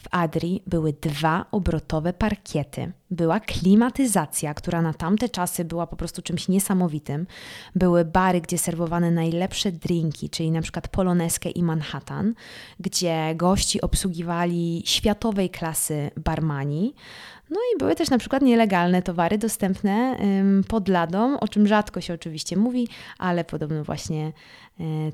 W 0.00 0.06
Adrii 0.10 0.62
były 0.66 0.92
dwa 0.92 1.46
obrotowe 1.50 2.12
parkiety, 2.12 2.92
była 3.10 3.40
klimatyzacja, 3.40 4.54
która 4.54 4.82
na 4.82 4.92
tamte 4.94 5.28
czasy 5.28 5.64
była 5.64 5.86
po 5.86 5.96
prostu 5.96 6.22
czymś 6.22 6.48
niesamowitym. 6.48 7.26
Były 7.74 8.04
bary, 8.04 8.40
gdzie 8.40 8.58
serwowano 8.58 9.10
najlepsze 9.10 9.72
drinki, 9.72 10.30
czyli 10.30 10.50
na 10.50 10.62
przykład 10.62 10.88
Poloneskę 10.88 11.50
i 11.50 11.62
Manhattan, 11.62 12.34
gdzie 12.80 13.34
gości 13.34 13.80
obsługiwali 13.80 14.82
światowej 14.86 15.50
klasy 15.50 16.10
barmani. 16.24 16.94
No 17.50 17.60
i 17.74 17.78
były 17.78 17.94
też 17.94 18.10
na 18.10 18.18
przykład 18.18 18.42
nielegalne 18.42 19.02
towary 19.02 19.38
dostępne 19.38 20.16
pod 20.68 20.88
ladą, 20.88 21.40
o 21.40 21.48
czym 21.48 21.66
rzadko 21.66 22.00
się 22.00 22.14
oczywiście 22.14 22.56
mówi, 22.56 22.88
ale 23.18 23.44
podobno 23.44 23.84
właśnie 23.84 24.32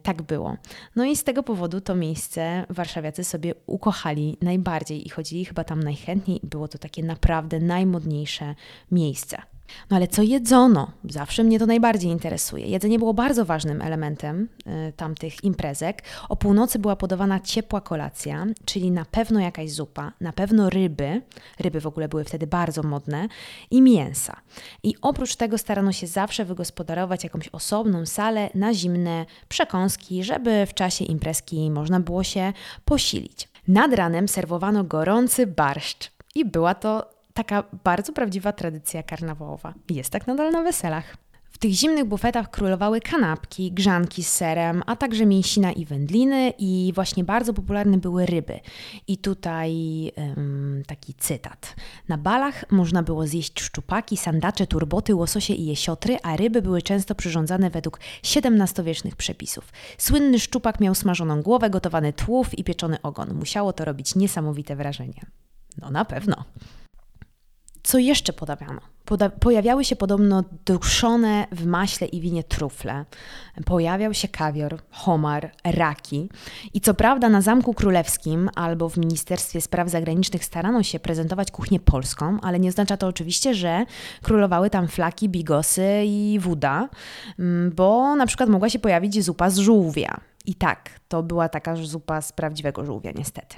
tak 0.02 0.22
było. 0.22 0.56
No 0.96 1.04
i 1.04 1.16
z 1.16 1.24
tego 1.24 1.42
powodu 1.42 1.80
to 1.80 1.94
miejsce 1.94 2.66
warszawiacy 2.70 3.24
sobie 3.24 3.54
ukochali 3.66 4.36
najbardziej 4.42 5.06
i 5.06 5.10
chodzili 5.10 5.44
chyba 5.44 5.64
tam 5.64 5.82
najchętniej 5.82 6.44
i 6.44 6.46
było 6.46 6.68
to 6.68 6.78
takie 6.78 7.02
naprawdę 7.02 7.60
najmodniejsze 7.60 8.54
miejsce. 8.90 9.55
No 9.90 9.96
ale 9.96 10.08
co 10.08 10.22
jedzono? 10.22 10.90
Zawsze 11.04 11.44
mnie 11.44 11.58
to 11.58 11.66
najbardziej 11.66 12.10
interesuje. 12.10 12.66
Jedzenie 12.66 12.98
było 12.98 13.14
bardzo 13.14 13.44
ważnym 13.44 13.82
elementem 13.82 14.48
y, 14.88 14.92
tamtych 14.92 15.44
imprezek. 15.44 16.02
O 16.28 16.36
północy 16.36 16.78
była 16.78 16.96
podawana 16.96 17.40
ciepła 17.40 17.80
kolacja, 17.80 18.46
czyli 18.64 18.90
na 18.90 19.04
pewno 19.04 19.40
jakaś 19.40 19.70
zupa, 19.72 20.12
na 20.20 20.32
pewno 20.32 20.70
ryby. 20.70 21.22
Ryby 21.60 21.80
w 21.80 21.86
ogóle 21.86 22.08
były 22.08 22.24
wtedy 22.24 22.46
bardzo 22.46 22.82
modne 22.82 23.28
i 23.70 23.82
mięsa. 23.82 24.36
I 24.82 24.94
oprócz 25.02 25.36
tego 25.36 25.58
starano 25.58 25.92
się 25.92 26.06
zawsze 26.06 26.44
wygospodarować 26.44 27.24
jakąś 27.24 27.48
osobną 27.48 28.06
salę 28.06 28.50
na 28.54 28.74
zimne 28.74 29.26
przekąski, 29.48 30.24
żeby 30.24 30.66
w 30.66 30.74
czasie 30.74 31.04
imprezki 31.04 31.70
można 31.70 32.00
było 32.00 32.24
się 32.24 32.52
posilić. 32.84 33.48
Nad 33.68 33.94
ranem 33.94 34.28
serwowano 34.28 34.84
gorący 34.84 35.46
barszcz 35.46 36.10
I 36.34 36.44
była 36.44 36.74
to 36.74 37.15
taka 37.36 37.64
bardzo 37.84 38.12
prawdziwa 38.12 38.52
tradycja 38.52 39.02
karnawałowa. 39.02 39.74
Jest 39.90 40.10
tak 40.10 40.26
nadal 40.26 40.52
na 40.52 40.62
weselach. 40.62 41.16
W 41.50 41.58
tych 41.58 41.72
zimnych 41.72 42.04
bufetach 42.04 42.50
królowały 42.50 43.00
kanapki, 43.00 43.72
grzanki 43.72 44.24
z 44.24 44.32
serem, 44.32 44.82
a 44.86 44.96
także 44.96 45.26
mięsina 45.26 45.72
i 45.72 45.84
wędliny 45.84 46.52
i 46.58 46.92
właśnie 46.94 47.24
bardzo 47.24 47.54
popularne 47.54 47.98
były 47.98 48.26
ryby. 48.26 48.60
I 49.08 49.18
tutaj 49.18 49.72
taki 50.86 51.14
cytat. 51.14 51.76
Na 52.08 52.18
balach 52.18 52.70
można 52.70 53.02
było 53.02 53.26
zjeść 53.26 53.60
szczupaki, 53.60 54.16
sandacze, 54.16 54.66
turboty, 54.66 55.14
łososie 55.14 55.54
i 55.54 55.66
jesiotry, 55.66 56.16
a 56.22 56.36
ryby 56.36 56.62
były 56.62 56.82
często 56.82 57.14
przyrządzane 57.14 57.70
według 57.70 58.00
XVII-wiecznych 58.24 59.16
przepisów. 59.16 59.72
Słynny 59.98 60.38
szczupak 60.38 60.80
miał 60.80 60.94
smażoną 60.94 61.42
głowę, 61.42 61.70
gotowany 61.70 62.12
tłów 62.12 62.58
i 62.58 62.64
pieczony 62.64 63.02
ogon. 63.02 63.34
Musiało 63.34 63.72
to 63.72 63.84
robić 63.84 64.14
niesamowite 64.14 64.76
wrażenie. 64.76 65.20
No 65.78 65.90
na 65.90 66.04
pewno. 66.04 66.44
Co 67.86 67.98
jeszcze 67.98 68.32
podawiano? 68.32 68.80
Poda 69.04 69.30
pojawiały 69.30 69.84
się 69.84 69.96
podobno 69.96 70.44
duszone 70.64 71.46
w 71.52 71.66
maśle 71.66 72.06
i 72.06 72.20
winie 72.20 72.44
trufle. 72.44 73.04
Pojawiał 73.64 74.14
się 74.14 74.28
kawior, 74.28 74.78
homar, 74.90 75.52
raki. 75.64 76.28
I 76.74 76.80
co 76.80 76.94
prawda 76.94 77.28
na 77.28 77.40
Zamku 77.40 77.74
Królewskim 77.74 78.50
albo 78.54 78.88
w 78.88 78.96
Ministerstwie 78.96 79.60
Spraw 79.60 79.88
Zagranicznych 79.88 80.44
starano 80.44 80.82
się 80.82 81.00
prezentować 81.00 81.50
kuchnię 81.50 81.80
polską, 81.80 82.38
ale 82.42 82.58
nie 82.58 82.68
oznacza 82.68 82.96
to 82.96 83.06
oczywiście, 83.06 83.54
że 83.54 83.86
królowały 84.22 84.70
tam 84.70 84.88
flaki, 84.88 85.28
bigosy 85.28 86.02
i 86.06 86.38
woda, 86.40 86.88
mm, 87.38 87.70
bo 87.70 88.16
na 88.16 88.26
przykład 88.26 88.48
mogła 88.48 88.70
się 88.70 88.78
pojawić 88.78 89.24
zupa 89.24 89.50
z 89.50 89.58
żółwia. 89.58 90.20
I 90.46 90.54
tak, 90.54 90.90
to 91.08 91.22
była 91.22 91.48
taka 91.48 91.76
zupa 91.76 92.20
z 92.20 92.32
prawdziwego 92.32 92.84
żółwia, 92.84 93.12
niestety. 93.14 93.56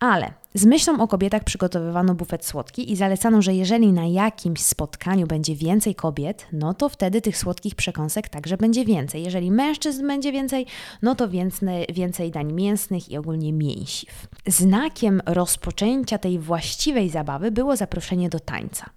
Ale 0.00 0.32
z 0.54 0.64
myślą 0.64 1.00
o 1.00 1.08
kobietach 1.08 1.44
przygotowywano 1.44 2.14
bufet 2.14 2.46
słodki 2.46 2.92
i 2.92 2.96
zalecano, 2.96 3.42
że 3.42 3.54
jeżeli 3.54 3.92
na 3.92 4.06
jakimś 4.06 4.60
spotkaniu 4.60 5.26
będzie 5.26 5.54
więcej 5.54 5.94
kobiet, 5.94 6.46
no 6.52 6.74
to 6.74 6.88
wtedy 6.88 7.20
tych 7.20 7.38
słodkich 7.38 7.74
przekąsek 7.74 8.28
także 8.28 8.56
będzie 8.56 8.84
więcej. 8.84 9.22
Jeżeli 9.22 9.50
mężczyzn 9.50 10.06
będzie 10.06 10.32
więcej, 10.32 10.66
no 11.02 11.14
to 11.14 11.28
więcej, 11.28 11.86
więcej 11.94 12.30
dań 12.30 12.52
mięsnych 12.52 13.08
i 13.08 13.16
ogólnie 13.16 13.52
mięsiw. 13.52 14.26
Znakiem 14.46 15.22
rozpoczęcia 15.26 16.18
tej 16.18 16.38
właściwej 16.38 17.10
zabawy 17.10 17.50
było 17.50 17.76
zaproszenie 17.76 18.28
do 18.28 18.40
tańca. 18.40 18.90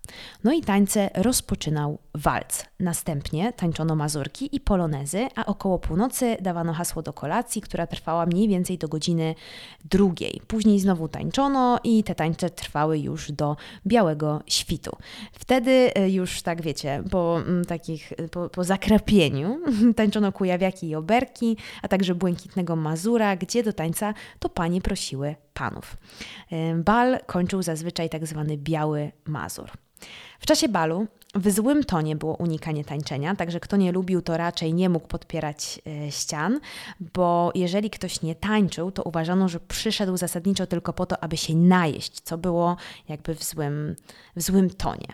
No 0.44 0.54
i 0.54 0.62
tańce 0.62 1.10
rozpoczynał 1.16 1.98
walc. 2.16 2.66
Następnie 2.80 3.54
tańczono 3.54 3.96
mazurki 3.96 4.56
i 4.56 4.60
polonezy, 4.60 5.28
a 5.36 5.46
około 5.46 5.80
północy 5.80 6.38
dawano 6.42 6.74
hasło 6.74 7.02
do 7.02 7.14
kolacji, 7.14 7.62
która 7.62 7.88
trwała 7.88 8.26
mniej 8.26 8.48
więcej 8.48 8.78
do 8.78 8.88
godziny 8.88 9.36
drugiej. 9.86 10.42
Później 10.48 10.80
znowu 10.80 10.91
tańczono 11.08 11.80
i 11.84 12.04
te 12.04 12.16
tańce 12.16 12.50
trwały 12.50 13.00
już 13.00 13.32
do 13.32 13.58
białego 13.88 14.42
świtu. 14.48 14.92
Wtedy 15.32 15.94
e, 15.96 16.10
już, 16.10 16.42
tak 16.42 16.62
wiecie, 16.62 17.04
po 17.12 17.42
mm, 17.42 17.66
takich, 17.66 18.12
e, 18.12 18.28
po, 18.28 18.50
po 18.50 18.64
zakrapieniu 18.64 19.60
tańczono 19.96 20.32
kujawiaki 20.32 20.90
i 20.90 20.96
oberki, 20.96 21.58
a 21.82 21.88
także 21.88 22.16
błękitnego 22.16 22.76
mazura, 22.76 23.36
gdzie 23.36 23.64
do 23.64 23.74
tańca 23.74 24.14
to 24.40 24.50
panie 24.50 24.82
prosiły 24.82 25.36
panów. 25.54 25.98
E, 26.52 26.76
bal 26.76 27.20
kończył 27.26 27.62
zazwyczaj 27.62 28.10
tak 28.10 28.28
zwany 28.28 28.58
biały 28.58 29.12
mazur. 29.26 29.72
W 30.40 30.46
czasie 30.46 30.70
balu 30.70 31.08
w 31.36 31.52
złym 31.52 31.84
tonie 31.84 32.16
było 32.16 32.36
unikanie 32.36 32.86
tańczenia, 32.86 33.36
także 33.36 33.60
kto 33.60 33.78
nie 33.78 33.92
lubił, 33.92 34.22
to 34.22 34.38
raczej 34.38 34.74
nie 34.74 34.90
mógł 34.90 35.08
podpierać 35.08 35.82
e, 35.88 36.12
ścian, 36.12 36.60
bo 37.14 37.52
jeżeli 37.56 37.90
ktoś 37.90 38.22
nie 38.22 38.36
tańczył, 38.36 38.92
to 38.92 39.04
uważano, 39.04 39.50
że 39.50 39.60
przyszedł 39.60 40.18
zasadniczo 40.18 40.68
tylko 40.68 40.94
po 40.94 41.06
to, 41.06 41.24
aby 41.24 41.38
się 41.38 41.56
najeść, 41.56 42.22
co 42.22 42.38
było 42.38 42.78
jakby 43.10 43.36
w 43.36 43.44
złym, 43.44 43.96
w 44.36 44.42
złym 44.42 44.70
tonie, 44.70 45.08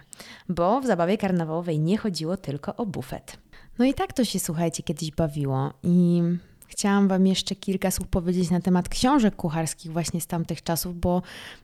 bo 0.50 0.82
w 0.82 0.86
zabawie 0.86 1.18
karnawałowej 1.18 1.80
nie 1.80 1.98
chodziło 1.98 2.38
tylko 2.38 2.76
o 2.76 2.86
bufet. 2.86 3.38
No 3.80 3.86
i 3.86 3.94
tak 3.94 4.14
to 4.14 4.26
się, 4.26 4.40
słuchajcie, 4.40 4.84
kiedyś 4.84 5.12
bawiło 5.12 5.74
i 5.84 6.22
Chciałam 6.68 7.08
Wam 7.08 7.28
jeszcze 7.28 7.56
kilka 7.56 7.92
słów 7.92 8.08
powiedzieć 8.08 8.50
na 8.50 8.60
temat 8.60 8.90
książek 8.90 9.36
kucharskich 9.36 9.92
właśnie 9.92 10.22
z 10.22 10.28
tamtych 10.28 10.64
czasów, 10.64 11.00
bo 11.00 11.22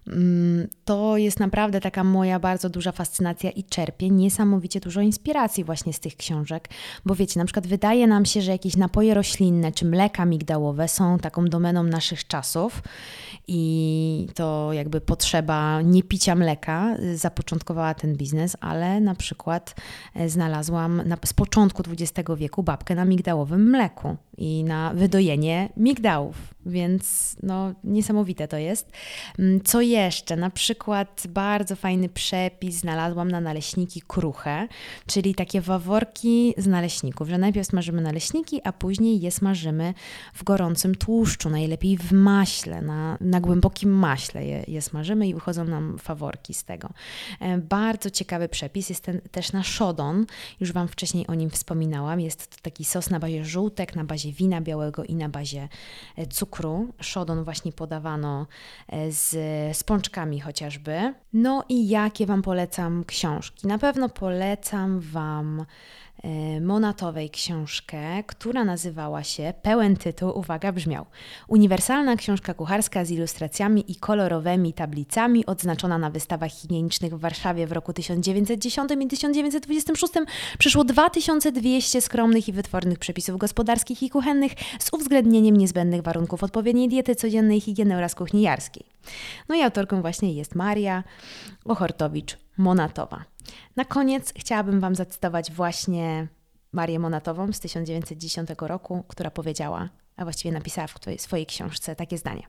mm, 0.08 0.68
to 0.86 1.18
jest 1.18 1.40
naprawdę 1.40 1.82
taka 1.82 2.04
moja 2.04 2.40
bardzo 2.40 2.70
duża 2.70 2.92
fascynacja 2.92 3.50
i 3.52 3.64
czerpię 3.64 4.10
niesamowicie 4.10 4.80
dużo 4.80 5.02
inspiracji 5.02 5.64
właśnie 5.64 5.94
z 5.94 6.00
tych 6.00 6.16
książek, 6.18 6.70
bo 7.06 7.16
wiecie, 7.16 7.40
na 7.40 7.46
przykład 7.46 7.68
wydaje 7.68 8.08
nam 8.08 8.26
się, 8.26 8.42
że 8.42 8.52
jakieś 8.52 8.76
napoje 8.76 9.14
roślinne 9.14 9.72
czy 9.72 9.86
mleka 9.86 10.26
migdałowe 10.26 10.88
są 10.88 11.20
taką 11.20 11.46
domeną 11.46 11.84
naszych 11.84 12.28
czasów 12.28 12.82
i 13.48 14.28
to 14.36 14.74
jakby 14.74 15.02
potrzeba 15.02 15.82
niepicia 15.82 16.36
mleka 16.36 16.96
zapoczątkowała 17.16 17.94
ten 17.94 18.16
biznes, 18.16 18.58
ale 18.60 19.00
na 19.00 19.16
przykład 19.16 19.76
e, 20.16 20.30
znalazłam 20.30 21.02
na, 21.06 21.18
z 21.26 21.34
początku 21.34 21.84
XX 21.92 22.30
wieku 22.38 22.64
babkę 22.64 22.96
na 22.96 23.06
migdałowym 23.06 23.70
mleku 23.70 24.18
i 24.38 24.64
na 24.64 24.94
wydojenie 24.94 25.70
migdałów, 25.78 26.54
więc 26.66 27.36
no 27.44 27.74
niesamowite 27.84 28.48
to 28.48 28.58
jest. 28.58 28.92
Mm, 29.40 29.62
co 29.62 29.82
jeszcze? 29.82 30.36
Na 30.36 30.50
przykład 30.50 31.24
bardzo 31.30 31.76
fajny 31.76 32.10
przepis 32.10 32.76
znalazłam 32.76 33.32
na 33.32 33.42
naleśniki 33.42 34.02
kruche, 34.08 34.68
czyli 35.06 35.36
takie 35.36 35.62
waworki 35.62 36.54
z 36.58 36.68
naleśników, 36.68 37.30
że 37.30 37.38
najpierw 37.38 37.68
smażymy 37.68 38.02
naleśniki, 38.02 38.62
a 38.64 38.72
później 38.72 39.22
je 39.22 39.32
smażymy 39.32 39.94
w 40.34 40.44
gorącym 40.44 40.96
tłuszczu, 40.96 41.50
najlepiej 41.50 41.98
w 41.98 42.12
maśle, 42.12 42.82
na, 42.82 43.18
na 43.34 43.42
głębokim 43.42 43.90
maśle 43.92 44.46
je, 44.46 44.64
je 44.68 44.82
smażymy 44.82 45.28
i 45.28 45.34
wychodzą 45.34 45.66
nam 45.66 45.98
faworki 45.98 46.54
z 46.54 46.64
tego. 46.64 46.90
E, 47.40 47.58
bardzo 47.58 48.10
ciekawy 48.10 48.50
przepis 48.50 48.90
jest 48.90 49.04
ten, 49.04 49.22
też 49.32 49.52
na 49.52 49.64
szodon, 49.64 50.26
już 50.60 50.72
Wam 50.72 50.88
wcześniej 50.88 51.28
o 51.28 51.34
nim 51.34 51.50
wspominałam, 51.50 52.20
jest 52.20 52.56
to 52.56 52.62
taki 52.62 52.86
sos 52.86 53.10
na 53.10 53.20
bazie 53.20 53.46
żółtek, 53.46 53.96
na 53.96 54.04
bazie 54.04 54.32
wina 54.32 54.62
białego 54.62 55.04
i 55.04 55.16
na 55.16 55.30
bazie 55.30 55.70
e, 56.16 56.28
cukru. 56.28 56.94
Szodon 57.00 57.44
właśnie 57.44 57.72
podawano 57.72 58.48
e, 58.88 59.12
z, 59.12 59.30
z 59.78 59.84
pączkami 59.84 60.40
chociażby. 60.40 61.14
No 61.34 61.64
i 61.70 61.90
jakie 61.90 62.26
Wam 62.26 62.42
polecam 62.42 63.04
książki? 63.04 63.68
Na 63.68 63.78
pewno 63.78 64.10
polecam 64.10 65.00
Wam 65.00 65.66
Monatowej 66.62 67.30
książkę, 67.30 68.24
która 68.24 68.66
nazywała 68.66 69.24
się, 69.24 69.54
pełen 69.62 69.98
tytuł, 69.98 70.40
uwaga, 70.40 70.72
brzmiał 70.72 71.06
Uniwersalna 71.48 72.16
książka 72.16 72.54
kucharska 72.54 73.06
z 73.06 73.12
ilustracjami 73.12 73.92
i 73.92 73.96
kolorowymi 73.96 74.74
tablicami, 74.74 75.46
odznaczona 75.46 75.98
na 75.98 76.10
wystawach 76.10 76.52
higienicznych 76.52 77.16
w 77.16 77.20
Warszawie 77.20 77.68
w 77.68 77.72
roku 77.72 77.94
1910 77.94 78.92
i 79.02 79.08
1926. 79.08 80.14
Przyszło 80.58 80.84
2200 80.84 82.02
skromnych 82.02 82.48
i 82.48 82.54
wytwornych 82.54 83.00
przepisów 83.00 83.38
gospodarskich 83.38 84.04
i 84.04 84.10
kuchennych 84.10 84.52
z 84.80 84.94
uwzględnieniem 84.94 85.58
niezbędnych 85.58 86.02
warunków 86.02 86.44
odpowiedniej 86.44 86.90
diety 86.90 87.16
codziennej, 87.16 87.62
higieny 87.62 87.98
oraz 87.98 88.16
kuchni 88.16 88.42
jarskiej. 88.42 88.86
No 89.50 89.56
i 89.56 89.62
autorką 89.62 90.02
właśnie 90.02 90.34
jest 90.34 90.56
Maria 90.56 91.04
Ochortowicz-Monatowa. 92.58 93.24
Na 93.76 93.86
koniec 93.86 94.34
chciałabym 94.38 94.80
Wam 94.80 94.96
zacytować 94.96 95.52
właśnie 95.52 96.28
Marię 96.72 97.00
Monatową 97.00 97.54
z 97.54 97.60
1910 97.60 98.50
roku, 98.62 99.04
która 99.08 99.32
powiedziała, 99.32 99.90
a 100.16 100.24
właściwie 100.24 100.52
napisała 100.52 100.88
w 100.88 100.94
swojej 101.18 101.46
książce 101.46 101.96
takie 101.96 102.18
zdanie. 102.18 102.44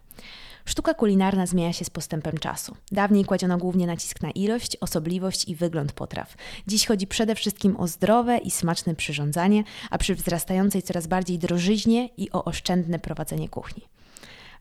Sztuka 0.65 0.95
kulinarna 0.95 1.47
zmienia 1.47 1.73
się 1.73 1.85
z 1.85 1.91
postępem 1.91 2.39
czasu. 2.39 2.77
Dawniej 2.93 3.25
kładziono 3.25 3.59
głównie 3.59 3.87
nacisk 3.87 4.23
na 4.23 4.31
ilość, 4.31 4.77
osobliwość 4.77 5.49
i 5.49 5.55
wygląd 5.55 5.93
potraw. 5.93 6.35
Dziś 6.67 6.87
chodzi 6.87 7.07
przede 7.07 7.35
wszystkim 7.35 7.77
o 7.77 7.87
zdrowe 7.87 8.39
i 8.39 8.51
smaczne 8.51 8.95
przyrządzanie, 8.95 9.65
a 9.91 9.99
przy 9.99 10.15
wzrastającej 10.15 10.83
coraz 10.83 11.07
bardziej 11.07 11.39
drożyźnie 11.39 12.09
i 12.17 12.31
o 12.31 12.45
oszczędne 12.45 12.99
prowadzenie 12.99 13.49
kuchni. 13.49 13.83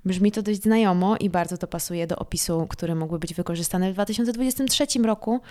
Brzmi 0.05 0.31
to 0.31 0.41
dość 0.41 0.61
znajomo 0.61 1.17
i 1.17 1.29
bardzo 1.29 1.57
to 1.57 1.67
pasuje 1.67 2.07
do 2.07 2.15
opisu, 2.15 2.67
który 2.69 2.95
mógłby 2.95 3.19
być 3.19 3.33
wykorzystany 3.33 3.91
w 3.91 3.93
2023 3.93 4.85
roku 5.03 5.41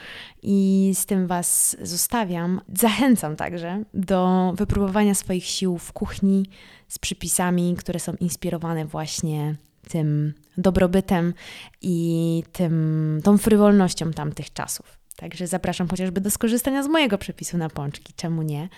i 0.43 0.91
z 0.95 1.07
tym 1.07 1.27
Was 1.27 1.77
zostawiam. 1.83 2.61
Zachęcam 2.79 3.37
także 3.37 3.85
do 3.95 4.53
wypróbowania 4.57 5.15
swoich 5.15 5.45
sił 5.45 5.79
w 5.79 5.93
kuchni 5.93 6.47
z 6.89 6.99
przypisami, 6.99 7.77
które 7.79 8.01
są 8.01 8.15
inspirowane 8.21 8.85
właśnie 8.85 9.55
tym 9.89 10.35
dobrobytem 10.59 11.35
i 11.83 12.43
tym, 12.53 13.21
tą 13.25 13.39
frywolnością 13.39 14.11
tamtych 14.13 14.53
czasów. 14.53 14.99
Także 15.17 15.47
zapraszam 15.47 15.89
chociażby 15.89 16.21
do 16.21 16.31
skorzystania 16.31 16.83
z 16.83 16.89
mojego 16.89 17.19
przepisu 17.19 17.59
na 17.59 17.69
pączki, 17.69 18.13
czemu 18.17 18.43
nie. 18.43 18.69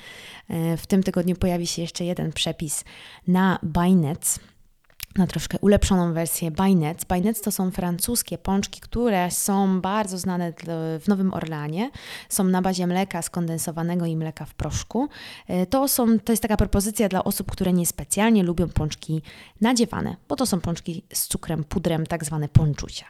E, 0.48 0.76
w 0.76 0.87
tym 0.87 1.02
tygodniu 1.02 1.37
pojawi 1.37 1.66
się 1.66 1.82
jeszcze 1.82 2.04
jeden 2.04 2.32
przepis 2.32 2.84
na 3.28 3.58
bajnec 3.62 4.40
na 5.18 5.27
troszkę 5.27 5.59
ulepszoną 5.59 6.12
wersję 6.12 6.50
Bajnec. 6.50 7.05
Bajnec 7.05 7.40
to 7.40 7.50
są 7.50 7.70
francuskie 7.70 8.38
pączki, 8.38 8.81
które 8.81 9.31
są 9.31 9.81
bardzo 9.81 10.18
znane 10.18 10.53
w 11.00 11.09
Nowym 11.09 11.35
Orleanie. 11.35 11.90
Są 12.29 12.44
na 12.44 12.62
bazie 12.62 12.87
mleka 12.87 13.22
skondensowanego 13.22 14.07
i 14.07 14.16
mleka 14.16 14.44
w 14.44 14.55
proszku. 14.55 15.09
E, 15.48 15.66
to, 15.66 15.88
są, 15.88 16.18
to 16.18 16.33
jest 16.33 16.42
taka 16.42 16.57
propozycja 16.57 17.09
dla 17.09 17.24
osób, 17.24 17.50
które 17.50 17.72
niespecjalnie 17.72 18.42
lubią 18.42 18.68
pączki 18.68 19.22
nadziewane, 19.61 20.16
bo 20.29 20.37
to 20.37 20.46
są 20.46 20.61
pączki 20.61 21.03
z 21.12 21.27
cukrem, 21.27 21.64
pudrem, 21.64 22.07
tak 22.07 22.24
zwane 22.24 22.48
ponczucia. 22.48 23.07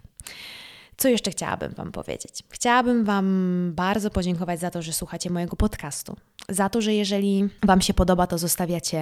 Co 0.97 1.09
jeszcze 1.09 1.31
chciałabym 1.31 1.73
Wam 1.73 1.93
powiedzieć? 1.93 2.43
Chciałabym 2.51 3.05
Wam 3.05 3.73
bardzo 3.75 4.11
podziękować 4.11 4.61
za 4.61 4.71
to, 4.71 4.83
że 4.83 4.93
słuchacie 4.93 5.31
mojego 5.31 5.57
podcastu. 5.57 6.17
Za 6.49 6.69
to, 6.69 6.81
że 6.81 6.95
jeżeli 6.95 7.49
Wam 7.63 7.81
się 7.81 7.95
podoba, 7.95 8.27
to 8.27 8.39
zostawiacie 8.39 8.99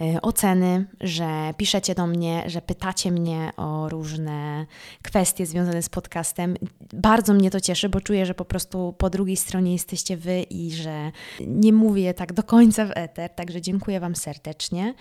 e, 0.00 0.22
oceny, 0.22 0.86
że 1.00 1.54
piszecie 1.56 1.94
do 1.94 2.06
mnie, 2.06 2.42
że 2.46 2.62
pytacie 2.62 3.10
mnie 3.10 3.50
o 3.56 3.88
różne 3.88 4.66
kwestie 5.02 5.46
związane 5.46 5.82
z 5.82 5.88
podcastem. 5.88 6.56
Bardzo 6.92 7.34
mnie 7.34 7.50
to 7.50 7.60
cieszy, 7.60 7.88
bo 7.88 8.00
czuję, 8.00 8.26
że 8.26 8.34
po 8.34 8.44
prostu 8.44 8.94
po 8.98 9.10
drugiej 9.10 9.36
stronie 9.36 9.72
jesteście 9.72 10.16
Wy 10.16 10.42
i 10.42 10.70
że 10.70 11.12
nie 11.40 11.72
mówię 11.72 12.14
tak 12.14 12.32
do 12.32 12.42
końca 12.42 12.86
w 12.86 12.90
eter. 12.94 13.30
Także 13.30 13.60
dziękuję 13.60 14.00
Wam 14.00 14.16
serdecznie. 14.16 14.94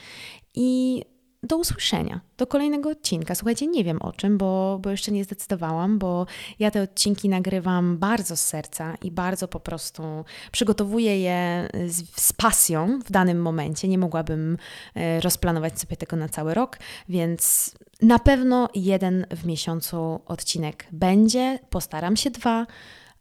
I 0.56 1.02
do 1.48 1.58
usłyszenia, 1.58 2.22
do 2.38 2.48
kolejnego 2.48 2.90
odcinka. 2.90 3.36
Słuchajcie, 3.36 3.68
nie 3.68 3.84
wiem 3.84 4.02
o 4.02 4.12
czym, 4.12 4.38
bo, 4.38 4.80
bo 4.82 4.90
jeszcze 4.90 5.12
nie 5.12 5.24
zdecydowałam, 5.24 6.00
bo 6.00 6.26
ja 6.60 6.72
te 6.72 6.82
odcinki 6.82 7.30
nagrywam 7.30 7.98
bardzo 7.98 8.38
z 8.38 8.42
serca 8.42 8.96
i 9.04 9.12
bardzo 9.12 9.48
po 9.48 9.60
prostu 9.60 10.04
przygotowuję 10.52 11.20
je 11.20 11.70
z, 11.88 12.22
z 12.22 12.34
pasją 12.34 13.00
w 13.06 13.12
danym 13.12 13.42
momencie. 13.42 13.88
Nie 13.88 13.98
mogłabym 13.98 14.58
e, 14.96 15.22
rozplanować 15.22 15.80
sobie 15.80 15.98
tego 15.98 16.16
na 16.16 16.30
cały 16.30 16.54
rok, 16.54 16.78
więc 17.10 17.72
na 18.02 18.20
pewno 18.20 18.70
jeden 18.76 19.26
w 19.32 19.46
miesiącu 19.46 20.22
odcinek 20.26 20.88
będzie. 20.92 21.60
Postaram 21.70 22.18
się 22.18 22.30
dwa, 22.30 22.68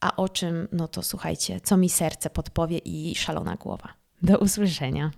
a 0.01 0.17
o 0.17 0.29
czym, 0.29 0.69
no 0.73 0.89
to 0.89 1.03
słuchajcie, 1.03 1.61
co 1.61 1.77
mi 1.77 1.89
serce 1.89 2.31
podpowie 2.31 2.79
i 2.79 3.15
szalona 3.15 3.57
głowa. 3.57 3.89
Do 4.23 4.39
usłyszenia. 4.39 5.11